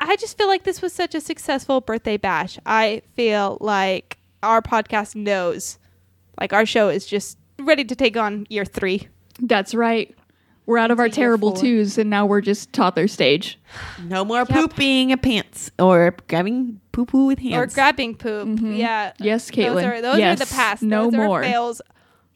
[0.00, 2.58] I just feel like this was such a successful birthday bash.
[2.66, 5.78] I feel like our podcast knows,
[6.40, 9.08] like our show is just ready to take on year three.
[9.40, 10.14] That's right.
[10.66, 11.60] We're out of our terrible four.
[11.60, 13.58] twos, and now we're just toddler stage.
[14.02, 17.54] no more pooping a pants or grabbing poo poo with hands.
[17.54, 18.48] or grabbing poop.
[18.48, 18.72] Mm-hmm.
[18.72, 19.12] Yeah.
[19.18, 19.84] Yes, Those Caitlin.
[19.92, 20.40] are those Yes.
[20.40, 20.82] are the past.
[20.82, 21.40] No those more.
[21.40, 21.82] Are fails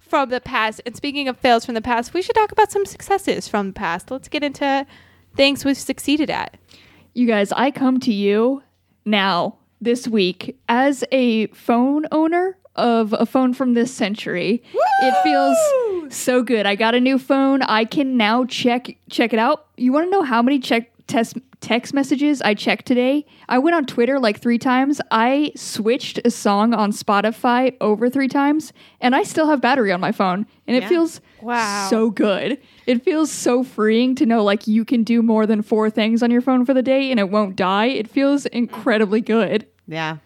[0.09, 0.81] from the past.
[0.87, 3.73] And speaking of fails from the past, we should talk about some successes from the
[3.73, 4.11] past.
[4.11, 4.87] Let's get into
[5.37, 6.57] things we've succeeded at.
[7.15, 8.63] You guys, I come to you
[9.05, 14.63] now this week as a phone owner of a phone from this century.
[15.03, 16.65] It feels so good.
[16.65, 17.63] I got a new phone.
[17.63, 19.67] I can now check check it out.
[19.77, 23.27] You want to know how many check test text messages I checked today?
[23.49, 25.01] I went on Twitter like 3 times.
[25.11, 30.01] I switched a song on Spotify over 3 times and I still have battery on
[30.01, 30.89] my phone and it Yeah.
[30.89, 31.89] feels Wow.
[31.91, 32.59] so good.
[32.87, 36.31] It feels so freeing to know like you can do more than four things on
[36.31, 37.87] your phone for the day and it won't die.
[37.87, 39.67] It feels incredibly good.
[39.89, 40.19] yeah.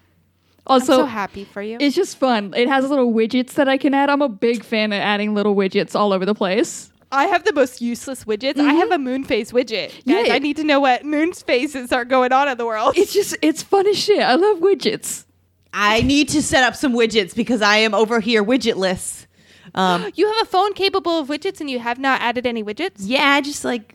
[0.65, 1.77] Also, I'm so happy for you.
[1.81, 2.55] it's just fun.
[2.57, 4.09] It has little widgets that I can add.
[4.09, 6.92] I'm a big fan of adding little widgets all over the place.
[7.13, 8.59] I have the most useless widgets.
[8.59, 9.89] I have a moon phase widget.
[9.89, 10.27] Guys, Mm-hmm.
[10.27, 10.35] Yeah.
[10.35, 12.97] I need to know what moon phases are going on in the world.
[12.97, 14.21] It's just it's fun as shit.
[14.21, 15.27] I love widgets.
[15.75, 19.27] I need to set up some widgets because I am over here widgetless.
[19.75, 22.95] Um, you have a phone capable of widgets and you have not added any widgets?
[22.99, 23.95] yeah, I just like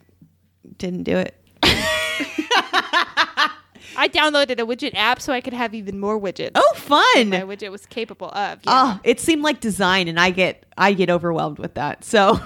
[0.78, 1.34] didn't do it.
[3.98, 6.52] I downloaded a widget app so I could have even more widgets.
[6.56, 7.30] Oh, fun!
[7.30, 8.60] my widget was capable of.
[8.64, 8.96] Yeah.
[8.96, 12.04] Oh, it seemed like design, and I get I get overwhelmed with that.
[12.04, 12.40] So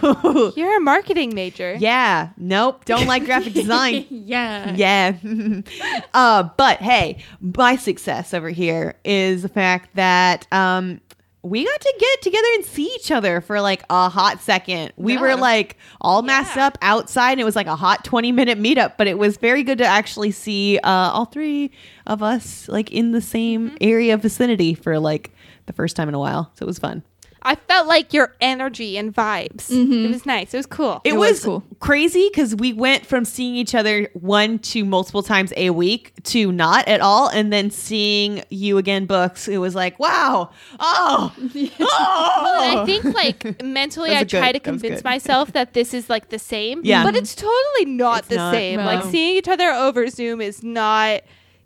[0.56, 1.76] You're a marketing major.
[1.78, 4.06] yeah, nope, don't like graphic design.
[4.10, 4.74] yeah.
[4.74, 5.16] Yeah.
[6.14, 11.02] uh, but hey, my success over here is the fact that um,
[11.44, 14.94] we got to get together and see each other for like a hot second.
[14.96, 16.68] We were like all masked Yeah.
[16.68, 19.64] up outside, and it was like a hot 20 minute meetup, but it was very
[19.64, 21.72] good to actually see uh, all three
[22.06, 25.32] of us like in the same area vicinity for like
[25.66, 26.52] the first time in a while.
[26.56, 27.04] So it was fun.
[27.44, 29.72] I felt like your energy and vibes.
[29.72, 30.12] It mm-hmm.
[30.12, 30.54] was nice.
[30.54, 31.02] It was cool.
[31.04, 31.64] It, It was, was cool.
[31.80, 36.52] crazy because we went from seeing each other one to multiple times a week to
[36.52, 39.48] not at all, and then seeing you again, books.
[39.48, 41.34] It was like, wow, oh,
[41.80, 42.60] oh.
[42.64, 44.54] And I think like mentally, I was try good.
[44.54, 45.04] to convince good.
[45.06, 46.82] myself that this is like the same.
[46.84, 47.04] Yeah.
[47.04, 48.54] but it's totally not It's the not.
[48.54, 48.80] same.
[48.80, 48.86] No.
[48.86, 51.22] Like seeing each other over Zoom is not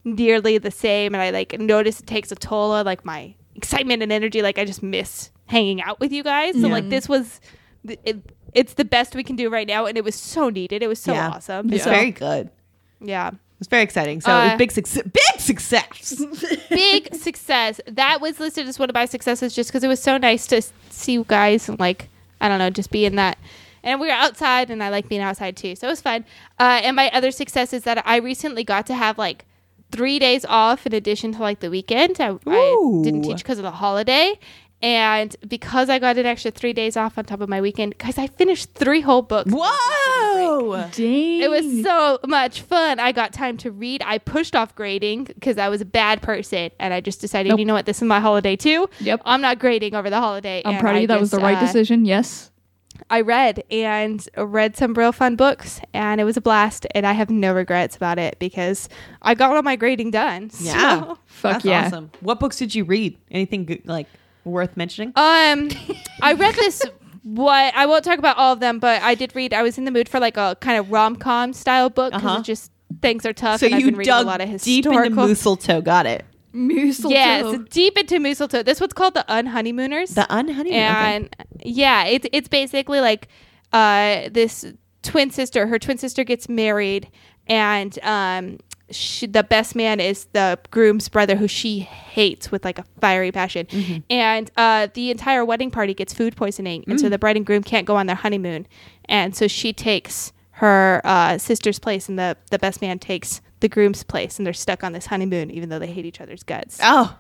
[0.06, 4.02] nearly the same, and I like notice it takes a toll on like my excitement
[4.04, 4.42] and energy.
[4.42, 6.54] Like I just miss hanging out with you guys.
[6.56, 6.74] So Yeah.
[6.74, 7.39] like this was.
[7.88, 8.22] It,
[8.54, 10.82] it's the best we can do right now, and it was so needed.
[10.82, 11.30] It was so yeah.
[11.32, 11.72] awesome.
[11.74, 12.50] It's So, very good.
[13.02, 13.28] yeah.
[13.28, 14.22] It was very exciting.
[14.22, 15.04] So it Uh, big success.
[15.04, 16.24] Big success.
[16.70, 17.80] big success.
[17.88, 20.58] That was listed as one of my successes just because it was so nice to
[20.58, 22.10] s- see you guys and like
[22.41, 23.38] I don't know, just be in that.
[23.84, 26.26] And we were outside, and I like being outside too, so it was fun.
[26.60, 29.46] Uh, and my other success is that I recently got to have like
[29.91, 32.20] three days off in addition to like the weekend.
[32.20, 34.39] I, I didn't teach because of the holiday.
[34.82, 38.18] And because I got an extra three days off on top of my weekend, guys,
[38.18, 39.52] I finished three whole books.
[39.52, 40.90] Whoa.
[40.92, 41.42] Dang.
[41.42, 43.00] It was so much fun.
[43.00, 44.04] I got time to read.
[44.06, 47.60] I pushed off grading because I was a bad person, and I just decided, Nope.
[47.60, 48.90] you know what, this is my holiday too.
[49.00, 49.22] Yep.
[49.26, 50.62] I'm not grading over the holiday.
[50.66, 51.08] I'm and proud of you.
[51.08, 52.06] That was the right uh, decision.
[52.06, 52.52] Yes.
[53.10, 56.86] I read and read some real fun books, and it was a blast.
[56.96, 58.88] And I have no regrets about it because
[59.22, 60.52] I got all my grading done.
[60.60, 61.00] Yeah.
[61.00, 61.86] So, Fuck That's yeah.
[61.88, 62.12] awesome.
[62.22, 63.18] What books did you read?
[63.32, 64.08] Anything good, like
[64.46, 65.10] worth mentioning?
[65.16, 65.70] um,
[66.22, 66.82] I read this.
[67.24, 69.52] What I won't talk about all of them, but I did read.
[69.54, 72.24] I was in the mood for like a kind of rom com style book because
[72.24, 72.43] Uh-huh.
[72.43, 72.72] just
[73.02, 73.60] things are tough.
[73.60, 75.28] so and I've you been reading dug a lot of deep into historical.
[75.28, 75.82] mistletoe.
[75.82, 76.24] Got it.
[76.54, 77.14] Mistletoe.
[77.16, 78.62] Yes, deep into mistletoe.
[78.64, 80.14] This one's called the Unhoneymooners.
[80.14, 81.26] The unhoneymoon.
[81.26, 81.30] okay.
[81.64, 83.28] yeah, it's it's basically like
[83.74, 84.64] uh, this
[85.02, 85.66] twin sister.
[85.68, 87.10] Her twin sister gets married,
[87.48, 88.58] and um,
[88.92, 93.32] she, the best man is the groom's brother, who she hates with like a fiery
[93.32, 93.66] passion.
[93.66, 93.98] Mm-hmm.
[94.10, 97.02] And uh, the entire wedding party gets food poisoning, and Mm.
[97.02, 98.68] so the bride and groom can't go on their honeymoon,
[99.06, 103.68] and so she takes her uh, sister's place, and the the best man takes the
[103.70, 106.80] groom's place, and they're stuck on this honeymoon, even though they hate each other's guts.
[106.84, 107.18] Oh,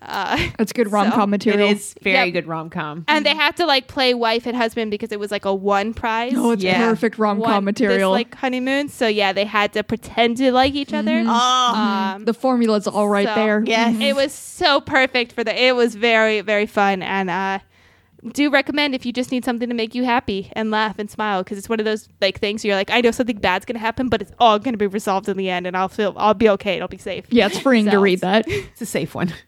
[0.00, 1.68] Uh, That's good rom com So, material.
[1.70, 2.32] is very Yep.
[2.32, 3.04] good rom com.
[3.08, 5.92] and they have to like play wife and husband because it was like a one
[5.92, 6.34] prize.
[6.36, 6.78] Oh, it's Yeah.
[6.88, 8.12] perfect rom com material.
[8.12, 8.88] This, like honeymoon.
[8.90, 11.24] So yeah, they had to pretend to like each other.
[11.26, 13.62] Oh, Um, the formula's all right so- there.
[13.66, 13.96] yes.
[14.00, 15.60] it was so perfect for the.
[15.64, 17.58] It was very very fun and uh,
[18.32, 21.42] do recommend if you just need something to make you happy and laugh and smile
[21.44, 24.08] because it's one of those like things you're like I know something bad's gonna happen
[24.08, 26.74] but it's all gonna be resolved in the end and I'll feel I'll be okay.
[26.76, 27.26] It'll be safe.
[27.30, 28.44] Yeah, it's freeing to read that.
[28.48, 29.32] it's a safe one.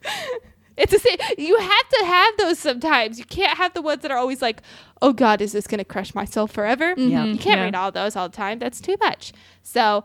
[0.77, 3.19] It's a sa- you have to have those sometimes.
[3.19, 4.63] You can't have the ones that are always like,
[5.03, 7.25] "Oh God, is this going to crush my soul forever?" Yeah.
[7.25, 7.65] You can't Yeah.
[7.65, 8.59] read all those all the time.
[8.61, 9.35] That's too much.
[9.63, 10.05] So,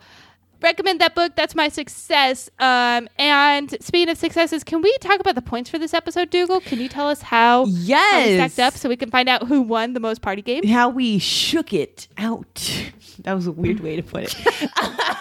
[0.62, 1.36] recommend that book.
[1.36, 2.50] That's my success.
[2.60, 6.60] Um, and speaking of successes, can we talk about the points for this episode, Dougal?
[6.62, 8.52] Can you tell us how, how we Yes.
[8.54, 10.70] stacked up so we can find out who won the most party games?
[10.70, 12.72] How we shook it out.
[13.20, 14.36] That was a weird way to put it.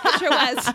[0.06, 0.72] It sure was.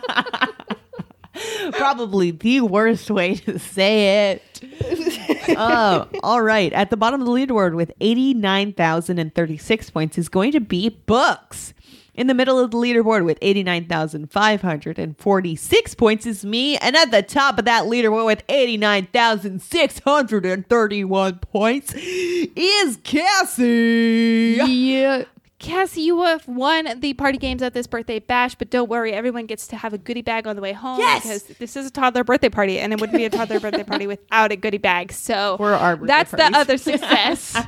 [1.72, 5.56] Probably the worst way to say it.
[5.56, 6.72] uh, all right.
[6.72, 11.72] At the bottom of the leaderboard with 89,036 points is going to be books.
[12.20, 16.76] In the middle of the leaderboard with 89,546 points is me.
[16.76, 24.58] And at the top of that leaderboard with 89,631 points is Cassie.
[24.62, 25.24] Yeah.
[25.58, 29.46] Cassie, you have won the party games at this birthday bash, but don't worry, everyone
[29.46, 31.22] gets to have a goodie bag on the way home Yes!
[31.22, 34.06] because this is a toddler birthday party, and it wouldn't be a toddler birthday party
[34.06, 35.10] without a goodie bag.
[35.12, 37.64] So Or our birthday that's the other success, uh,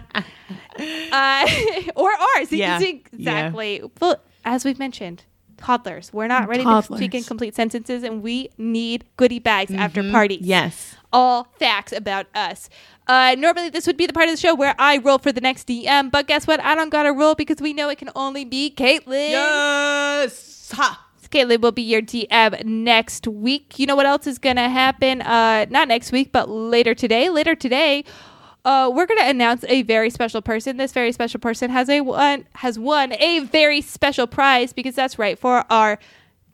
[1.97, 2.53] or ours.
[2.53, 2.79] Yeah.
[2.81, 3.83] exactly.
[4.01, 5.25] Well, as we've mentioned,
[5.57, 10.03] toddlers, we're not ready to speak in complete sentences, and we need goodie bags after
[10.11, 10.97] parties Yes.
[11.13, 12.69] all facts about us.
[13.07, 15.41] Uh, normally, this would be the part of the show where I roll for the
[15.41, 16.61] next DM, but guess what?
[16.61, 19.31] I don't got to roll because we know it can only be Caitlin.
[19.31, 20.71] Yes.
[20.75, 21.07] Ha.
[21.31, 23.79] Caitlin will be your DM next week.
[23.79, 25.23] You know what else is going to happen?
[25.23, 27.31] Uh, not next week, but later today.
[27.31, 28.05] Later today,
[28.65, 30.77] uh, we're going to announce a very special person.
[30.77, 35.19] This very special person has a one has won a very special prize because that's
[35.19, 35.99] right for our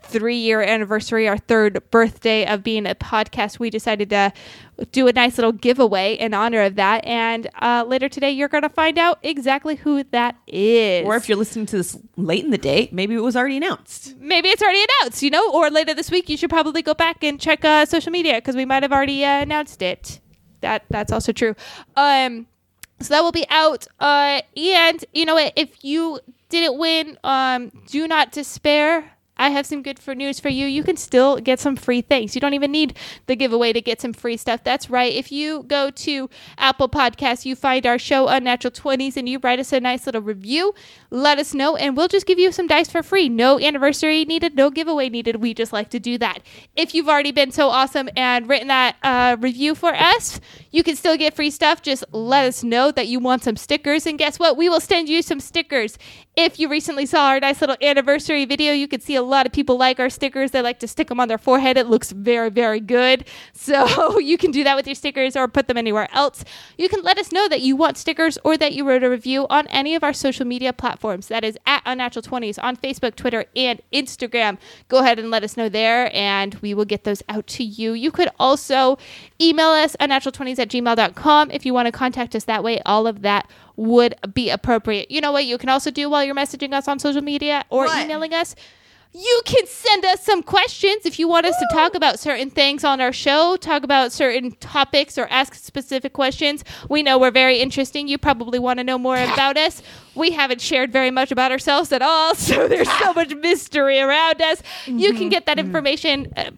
[0.02, 3.58] three year anniversary, our third birthday of being a podcast.
[3.58, 4.32] We decided to
[4.92, 7.04] do a nice little giveaway in honor of that.
[7.04, 11.04] And uh, later today, you're going to find out exactly who that is.
[11.04, 14.16] Or if you're listening to this late in the day, maybe it was already announced.
[14.18, 17.22] maybe it's already announced, you know, or later this week, you should probably go back
[17.24, 20.20] and check uh, social media because we might have already uh, announced it.
[20.60, 21.54] That that's also true.
[21.96, 22.46] Um,
[23.00, 23.86] so that will be out.
[24.00, 25.52] Uh, and you know what?
[25.56, 29.12] If you didn't win, um, do not despair.
[29.38, 30.66] I have some good for news for you.
[30.66, 32.34] You can still get some free things.
[32.34, 34.64] You don't even need the giveaway to get some free stuff.
[34.64, 35.12] That's right.
[35.12, 39.58] If you go to Apple Podcasts, you find our show Unnatural 20s and you write
[39.58, 40.74] us a nice little review,
[41.10, 43.28] let us know and we'll just give you some dice for free.
[43.28, 45.36] No anniversary needed, no giveaway needed.
[45.36, 46.40] We just like to do that.
[46.76, 50.96] If you've already been so awesome and written that uh, review for us, you can
[50.96, 51.82] still get free stuff.
[51.82, 54.06] Just let us know that you want some stickers.
[54.06, 54.56] And guess what?
[54.56, 55.98] We will send you some stickers.
[56.36, 59.52] If you recently saw our nice little anniversary video, you could see a lot of
[59.52, 60.50] people like our stickers.
[60.50, 61.76] They like to stick them on their forehead.
[61.76, 63.24] It looks very, very good.
[63.68, 66.42] So you can do that with your stickers or put them anywhere else.
[66.78, 69.46] You can let us know that you want stickers or that you wrote a review
[69.50, 71.28] on any of our social media platforms.
[71.28, 74.56] That is at Unnatural 20s on Facebook, Twitter, and Instagram.
[74.88, 77.92] Go ahead and let us know there, and we will get those out to you.
[77.92, 78.96] You could also
[79.40, 82.80] email us unnatural20s at gmail.com if you want to contact us that way.
[82.86, 85.10] All of that would be appropriate.
[85.10, 87.84] You know what you can also do while you're messaging us on social media or
[87.84, 88.04] What?
[88.04, 88.56] emailing us?
[89.12, 92.84] You can send us some questions if you want us to talk about certain things
[92.84, 96.62] on our show, talk about certain topics, or ask specific questions.
[96.90, 98.06] We know we're very interesting.
[98.06, 99.82] You probably want to know more about us.
[100.14, 104.42] We haven't shared very much about ourselves at all, so there's so much mystery around
[104.42, 104.62] us.
[104.86, 106.32] You can get that information.
[106.36, 106.50] Uh,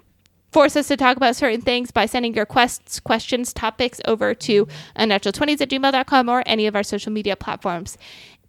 [0.50, 4.66] force us to talk about certain things by sending your quests, questions, topics over to
[4.96, 7.96] unnatural20s at gmail.com or any of our social media platforms.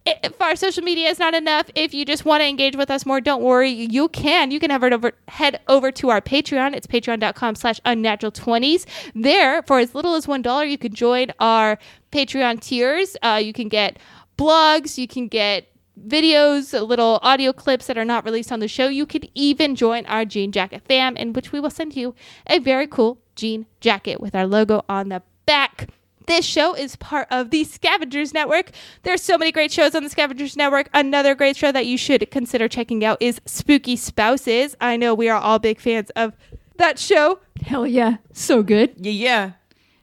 [0.06, 3.06] If our social media is not enough, if you just want to engage with us
[3.06, 3.70] more, don't worry.
[3.70, 4.49] You can.
[4.49, 6.76] You can it over, head over to our Patreon.
[6.76, 8.86] It's patreon.com slash unnatural20s.
[9.14, 11.78] There, for as little as $1, you can join our
[12.12, 13.16] Patreon tiers.
[13.22, 13.99] Uh, you can get
[14.38, 15.68] blogs, you can get
[16.08, 18.88] videos, little audio clips that are not released on the show.
[18.88, 22.16] You could even join our Jean Jacket fam, in which we will send you
[22.47, 25.89] a very cool jean jacket with our logo on the back.
[26.32, 28.72] This show is part of the Scavengers Network.
[29.04, 30.90] There's so many great shows on the Scavengers Network.
[30.94, 34.74] Another great show that you should consider checking out is Spooky Spouses.
[34.80, 36.32] I know we are all big fans of
[36.78, 37.40] that show.
[37.62, 38.16] Hell yeah.
[38.32, 38.94] So good.
[38.96, 39.52] Yeah, yeah.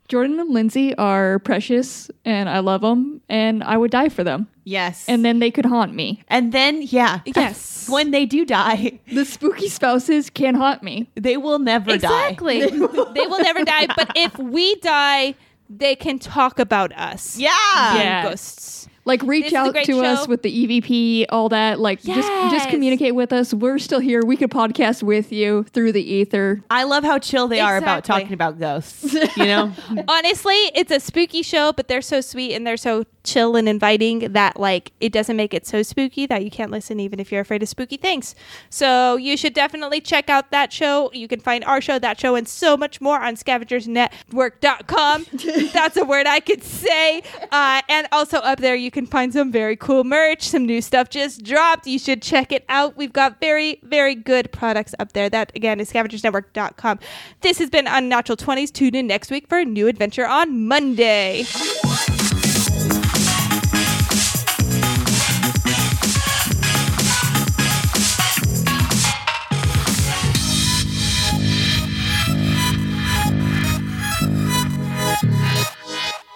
[0.08, 4.48] Jordan and Lindsay are precious and I love them and I would die for them.
[4.64, 5.06] Yes.
[5.08, 6.24] And then they could haunt me.
[6.28, 7.20] and then yeah.
[7.24, 7.76] Yes.
[7.88, 11.08] When they do die, The spooky spouses can haunt me.
[11.14, 12.28] they will never die.
[12.28, 12.60] Exactly.
[12.66, 13.86] they will never die.
[13.96, 15.34] But if we die,
[15.68, 17.36] they can talk about us.
[17.36, 17.42] die.
[17.42, 17.94] Yeah.
[17.96, 18.22] Yeah.
[18.30, 18.87] Ghosts.
[19.08, 21.80] Like reach is out great to us with the EVP, all that.
[21.80, 22.52] Like just Yes.
[22.52, 23.54] just communicate with us.
[23.54, 24.22] We're still here.
[24.24, 26.62] We could podcast with you through the ether.
[26.70, 29.16] I love how chill they are about talking about ghosts.
[29.38, 29.72] You know?
[30.08, 34.32] Honestly, it's a spooky show, but they're so sweet and they're so chill and inviting
[34.32, 37.40] that like it doesn't make it so spooky that you can't listen even if you're
[37.40, 38.34] afraid of spooky things.
[38.70, 41.10] So you should definitely check out that show.
[41.12, 45.26] You can find our show, that show, and so much more on scavengersnetwork.com.
[45.72, 47.22] That's a word I could say.
[47.52, 50.42] Uh, and also up there you can find some very cool merch.
[50.48, 51.86] Some new stuff just dropped.
[51.86, 52.96] You should check it out.
[52.96, 55.30] We've got very, very good products up there.
[55.30, 56.98] That again is scavengersnetwork.com.
[57.42, 58.72] This has been Unnatural 20s.
[58.72, 61.44] Tune in next week for a new adventure on Monday.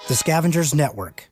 [0.07, 1.32] The Scavengers Network.